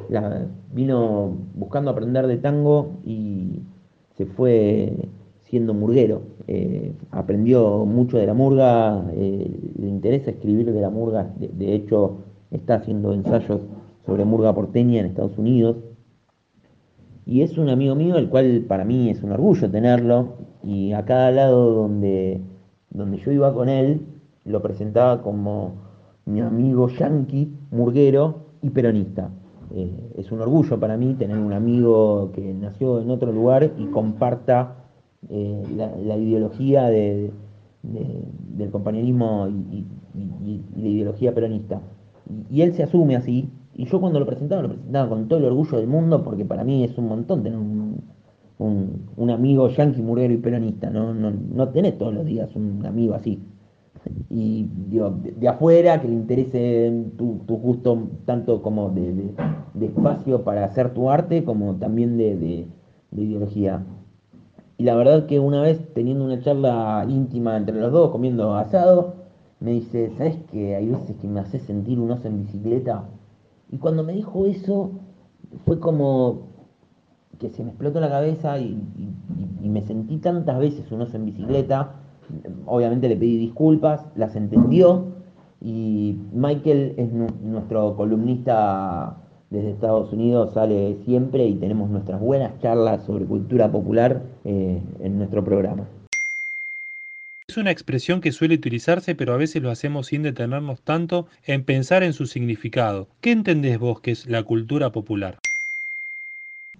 la, 0.08 0.46
vino 0.72 1.36
buscando 1.54 1.90
aprender 1.90 2.26
de 2.26 2.36
tango 2.36 2.98
y 3.04 3.62
se 4.16 4.26
fue 4.26 4.92
siendo 5.40 5.72
murguero. 5.72 6.22
Eh, 6.46 6.92
aprendió 7.10 7.86
mucho 7.86 8.18
de 8.18 8.26
la 8.26 8.34
murga, 8.34 9.06
eh, 9.14 9.72
le 9.78 9.88
interesa 9.88 10.30
escribir 10.30 10.72
de 10.72 10.80
la 10.80 10.90
murga, 10.90 11.32
de, 11.38 11.48
de, 11.48 11.74
hecho 11.74 12.18
está 12.50 12.74
haciendo 12.76 13.12
ensayos 13.12 13.62
sobre 14.04 14.24
murga 14.24 14.54
porteña 14.54 15.00
en 15.00 15.06
Estados 15.06 15.38
Unidos. 15.38 15.76
Y 17.26 17.42
es 17.42 17.56
un 17.56 17.68
amigo 17.68 17.94
mío, 17.94 18.16
el 18.16 18.28
cual 18.28 18.64
para 18.68 18.84
mí 18.84 19.10
es 19.10 19.22
un 19.22 19.32
orgullo 19.32 19.70
tenerlo, 19.70 20.34
y 20.62 20.92
a 20.92 21.04
cada 21.04 21.30
lado 21.30 21.72
donde, 21.72 22.40
donde 22.90 23.18
yo 23.18 23.32
iba 23.32 23.52
con 23.54 23.68
él, 23.68 24.02
lo 24.44 24.62
presentaba 24.62 25.22
como 25.22 25.72
mi 26.26 26.40
amigo 26.40 26.88
yanqui, 26.88 27.52
murguero 27.70 28.44
y 28.62 28.70
peronista. 28.70 29.30
Eh, 29.74 30.12
es 30.18 30.30
un 30.30 30.40
orgullo 30.40 30.78
para 30.78 30.96
mí 30.96 31.14
tener 31.14 31.38
un 31.38 31.52
amigo 31.52 32.30
que 32.32 32.54
nació 32.54 33.00
en 33.00 33.10
otro 33.10 33.32
lugar 33.32 33.72
y 33.78 33.86
comparta 33.86 34.76
eh, 35.30 35.62
la, 35.76 36.16
ideología 36.16 36.84
de, 36.84 37.32
de, 37.82 38.24
del 38.56 38.70
compañerismo 38.70 39.48
y, 39.48 39.86
la 40.76 40.88
ideología 40.88 41.34
peronista. 41.34 41.80
Y, 42.50 42.62
él 42.62 42.74
se 42.74 42.82
asume 42.82 43.16
así, 43.16 43.48
y 43.76 43.86
yo 43.86 44.00
cuando 44.00 44.20
lo 44.20 44.26
presentaba, 44.26 44.62
lo 44.62 44.68
presentaba 44.68 45.08
con 45.08 45.28
todo 45.28 45.38
el 45.38 45.46
orgullo 45.46 45.78
del 45.78 45.86
mundo, 45.86 46.22
porque 46.22 46.44
para 46.44 46.64
mí 46.64 46.84
es 46.84 46.96
un 46.96 47.08
montón 47.08 47.42
tener 47.42 47.58
un, 47.58 48.02
un, 48.58 49.30
amigo 49.30 49.68
yanqui, 49.68 50.00
murguero 50.00 50.32
y 50.32 50.36
peronista, 50.36 50.90
¿no? 50.90 51.12
No, 51.12 51.30
no 51.30 51.68
tenés 51.70 51.98
todos 51.98 52.14
los 52.14 52.24
días 52.24 52.54
un 52.54 52.84
amigo 52.86 53.14
así. 53.14 53.42
Y 54.30 54.68
digo, 54.88 55.10
de, 55.10 55.48
afuera, 55.48 56.00
que 56.00 56.08
le 56.08 56.14
interese 56.14 56.92
tu, 57.16 57.40
tu 57.46 57.56
gusto 57.56 58.08
tanto 58.26 58.62
como 58.62 58.90
de, 58.90 59.32
de, 59.74 59.86
espacio 59.86 60.44
para 60.44 60.64
hacer 60.64 60.92
tu 60.92 61.10
arte, 61.10 61.44
como 61.44 61.74
también 61.76 62.16
de, 62.16 62.36
de 62.36 63.22
ideología. 63.22 63.82
Y 64.76 64.84
la 64.84 64.94
verdad 64.94 65.26
que 65.26 65.38
una 65.40 65.62
vez 65.62 65.80
teniendo 65.94 66.24
una 66.24 66.40
charla 66.40 67.06
íntima 67.08 67.56
entre 67.56 67.80
los 67.80 67.92
dos, 67.92 68.10
comiendo 68.10 68.54
asado, 68.54 69.14
me 69.60 69.72
dice, 69.72 70.10
¿sabes 70.18 70.36
que 70.52 70.76
hay 70.76 70.88
veces 70.88 71.16
que 71.16 71.28
me 71.28 71.40
hace 71.40 71.58
sentir 71.58 71.98
un 71.98 72.10
oso 72.10 72.28
en 72.28 72.42
bicicleta? 72.42 73.04
Y 73.74 73.78
cuando 73.78 74.04
me 74.04 74.12
dijo 74.12 74.46
eso, 74.46 74.92
fue 75.66 75.80
como 75.80 76.42
que 77.40 77.50
se 77.50 77.64
me 77.64 77.70
explotó 77.70 77.98
la 77.98 78.08
cabeza 78.08 78.56
y, 78.60 78.80
me 79.62 79.82
sentí 79.82 80.18
tantas 80.18 80.60
veces 80.60 80.92
un 80.92 81.00
oso 81.00 81.16
en 81.16 81.26
bicicleta. 81.26 81.96
Obviamente 82.66 83.08
le 83.08 83.16
pedí 83.16 83.36
disculpas, 83.36 84.06
las 84.14 84.36
entendió 84.36 85.06
y 85.60 86.16
Michael 86.32 86.94
es 86.96 87.12
nuestro 87.12 87.96
columnista 87.96 89.16
desde 89.50 89.70
Estados 89.70 90.12
Unidos 90.12 90.52
sale 90.52 90.98
siempre 91.04 91.44
y 91.44 91.56
tenemos 91.56 91.90
nuestras 91.90 92.20
buenas 92.20 92.56
charlas 92.60 93.02
sobre 93.02 93.24
cultura 93.24 93.72
popular 93.72 94.22
eh, 94.44 94.80
en 95.00 95.18
nuestro 95.18 95.42
programa. 95.42 95.84
Es 97.46 97.58
una 97.58 97.70
expresión 97.70 98.20
que 98.20 98.32
suele 98.32 98.54
utilizarse, 98.54 99.14
pero 99.14 99.34
a 99.34 99.36
veces 99.36 99.62
lo 99.62 99.70
hacemos 99.70 100.06
sin 100.06 100.22
detenernos 100.22 100.80
tanto 100.80 101.26
en 101.44 101.64
pensar 101.64 102.02
en 102.02 102.14
su 102.14 102.26
significado. 102.26 103.06
¿Qué 103.20 103.32
entendés 103.32 103.78
vos 103.78 104.00
que 104.00 104.12
es 104.12 104.26
la 104.26 104.42
cultura 104.42 104.92
popular? 104.92 105.38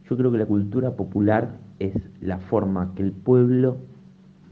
Yo 0.08 0.16
creo 0.16 0.32
que 0.32 0.38
la 0.38 0.46
cultura 0.46 0.96
popular 0.96 1.58
es 1.78 1.94
la 2.20 2.38
forma 2.38 2.94
que 2.94 3.02
el 3.02 3.12
pueblo 3.12 3.76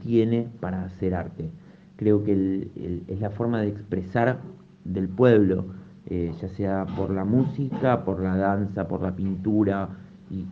tiene 0.03 0.47
para 0.59 0.85
hacer 0.85 1.15
arte. 1.15 1.49
Creo 1.97 2.23
que 2.23 2.67
es 3.07 3.19
la 3.19 3.31
forma 3.31 3.61
de 3.61 3.69
expresar 3.69 4.39
del 4.83 5.09
pueblo 5.09 5.65
eh, 6.09 6.33
ya 6.41 6.49
sea 6.49 6.85
por 6.97 7.11
la 7.11 7.23
música, 7.23 8.03
por 8.03 8.21
la 8.21 8.35
danza, 8.35 8.87
por 8.87 9.01
la 9.01 9.15
pintura, 9.15 9.89
y 10.29 10.45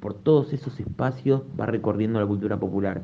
por 0.00 0.14
todos 0.14 0.52
esos 0.52 0.78
espacios 0.78 1.42
va 1.58 1.66
recorriendo 1.66 2.20
la 2.20 2.26
cultura 2.26 2.60
popular. 2.60 3.02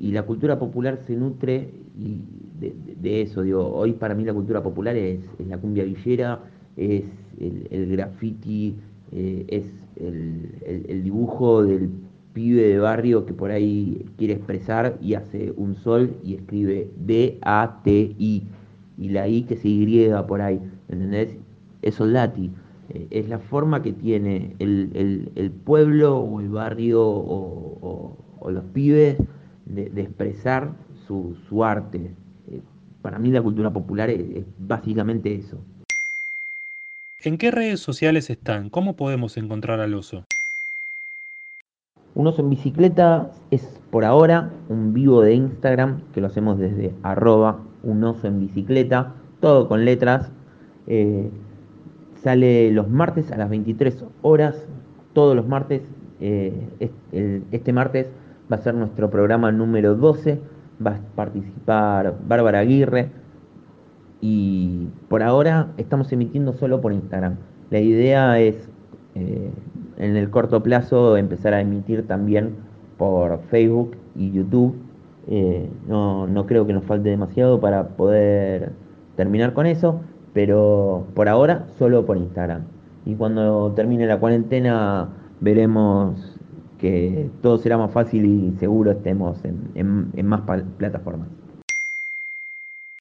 Y 0.00 0.12
la 0.12 0.22
cultura 0.22 0.58
popular 0.58 0.98
se 1.06 1.16
nutre 1.16 1.70
de, 1.94 2.72
de, 2.86 2.96
de 3.00 3.22
eso, 3.22 3.42
digo, 3.42 3.66
hoy 3.74 3.92
para 3.92 4.14
mí 4.14 4.24
la 4.24 4.32
cultura 4.32 4.62
popular 4.62 4.96
es, 4.96 5.20
la 5.46 5.58
cumbia 5.58 5.84
villera, 5.84 6.40
es 6.76 7.04
el, 7.40 7.88
graffiti, 7.90 8.76
eh, 9.12 9.44
es 9.48 9.64
el, 9.96 11.02
dibujo 11.02 11.64
del 11.64 11.90
pibe 12.32 12.62
de 12.62 12.78
barrio 12.78 13.26
que 13.26 13.32
por 13.32 13.50
ahí 13.50 14.06
quiere 14.16 14.34
expresar 14.34 14.96
y 15.00 15.14
hace 15.14 15.52
un 15.56 15.74
sol 15.74 16.14
y 16.22 16.34
escribe 16.34 16.90
D-A-T-I 16.96 18.42
y 18.98 19.08
la 19.08 19.28
I 19.28 19.42
que 19.42 19.56
se 19.56 19.68
Y 19.68 20.26
por 20.26 20.40
ahí, 20.40 20.60
¿entendés? 20.88 21.36
Es 21.82 21.96
Soldati, 21.96 22.50
eh, 22.90 23.06
es 23.10 23.28
la 23.28 23.38
forma 23.38 23.82
que 23.82 23.92
tiene 23.92 24.54
el, 24.58 25.52
pueblo 25.64 26.18
o 26.18 26.40
el 26.40 26.48
barrio 26.48 27.02
o 27.02 28.50
los 28.50 28.64
pibes 28.72 29.16
de, 29.68 29.90
de 29.90 30.02
expresar 30.02 30.72
su, 31.06 31.36
su 31.48 31.64
arte. 31.64 32.10
Eh, 32.50 32.60
para 33.02 33.18
mí 33.18 33.30
la 33.30 33.42
cultura 33.42 33.70
popular 33.70 34.10
es, 34.10 34.20
es 34.36 34.44
básicamente 34.58 35.34
eso. 35.34 35.58
¿En 37.20 37.36
qué 37.36 37.50
redes 37.50 37.80
sociales 37.80 38.30
están? 38.30 38.70
¿Cómo 38.70 38.94
podemos 38.96 39.36
encontrar 39.36 39.80
al 39.80 39.94
oso? 39.94 40.24
Un 42.14 42.26
oso 42.26 42.42
en 42.42 42.50
bicicleta 42.50 43.30
es 43.50 43.62
por 43.90 44.04
ahora 44.04 44.50
un 44.68 44.92
vivo 44.92 45.20
de 45.22 45.34
Instagram 45.34 46.02
que 46.12 46.20
lo 46.20 46.26
hacemos 46.28 46.58
desde 46.58 46.92
arroba 47.02 47.60
un 47.82 48.02
oso 48.04 48.26
en 48.26 48.40
bicicleta, 48.40 49.14
todo 49.40 49.68
con 49.68 49.84
letras. 49.84 50.30
Eh, 50.86 51.30
sale 52.22 52.70
los 52.72 52.88
martes 52.88 53.30
a 53.30 53.36
las 53.36 53.48
23 53.50 54.04
horas, 54.22 54.66
todos 55.12 55.36
los 55.36 55.46
martes. 55.46 55.82
eh, 56.20 56.52
el- 57.12 57.44
este 57.52 57.72
martes 57.72 58.08
va 58.50 58.56
a 58.56 58.60
ser 58.60 58.74
nuestro 58.74 59.10
programa 59.10 59.52
número 59.52 59.94
12, 59.94 60.40
va 60.84 60.92
a 60.92 61.00
participar 61.14 62.16
Bárbara 62.26 62.60
Aguirre 62.60 63.10
y 64.20 64.88
por 65.08 65.22
ahora 65.22 65.68
estamos 65.76 66.12
emitiendo 66.12 66.52
solo 66.52 66.80
por 66.80 66.92
Instagram. 66.92 67.36
La 67.70 67.80
idea 67.80 68.38
es 68.40 68.68
eh, 69.14 69.50
en 69.98 70.16
el 70.16 70.30
corto 70.30 70.62
plazo 70.62 71.16
empezar 71.16 71.54
a 71.54 71.60
emitir 71.60 72.06
también 72.06 72.54
por 72.96 73.40
Facebook 73.50 73.96
y 74.16 74.32
YouTube. 74.32 74.76
Eh, 75.28 75.68
no, 75.86 76.26
no 76.26 76.46
creo 76.46 76.66
que 76.66 76.72
nos 76.72 76.84
falte 76.84 77.10
demasiado 77.10 77.60
para 77.60 77.88
poder 77.88 78.72
terminar 79.16 79.52
con 79.52 79.66
eso, 79.66 80.00
pero 80.32 81.06
por 81.14 81.28
ahora 81.28 81.66
solo 81.78 82.06
por 82.06 82.16
Instagram. 82.16 82.62
Y 83.04 83.14
cuando 83.14 83.72
termine 83.72 84.06
la 84.06 84.18
cuarentena 84.18 85.08
veremos 85.40 86.37
que 86.78 87.28
todo 87.42 87.58
será 87.58 87.76
más 87.76 87.92
fácil 87.92 88.24
y 88.24 88.58
seguro 88.58 88.92
estemos 88.92 89.38
en, 89.44 90.26
más 90.26 90.42
plataformas. 90.78 91.28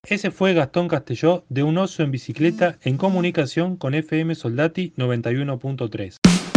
Ese 0.03 0.31
fue 0.31 0.53
Gastón 0.53 0.87
Castelló 0.87 1.43
de 1.49 1.63
Un 1.63 1.77
oso 1.77 2.01
en 2.01 2.11
bicicleta 2.11 2.77
en 2.83 2.97
comunicación 2.97 3.75
con 3.75 3.93
FM 3.93 4.35
Soldati 4.35 4.93
91.3. 4.97 6.56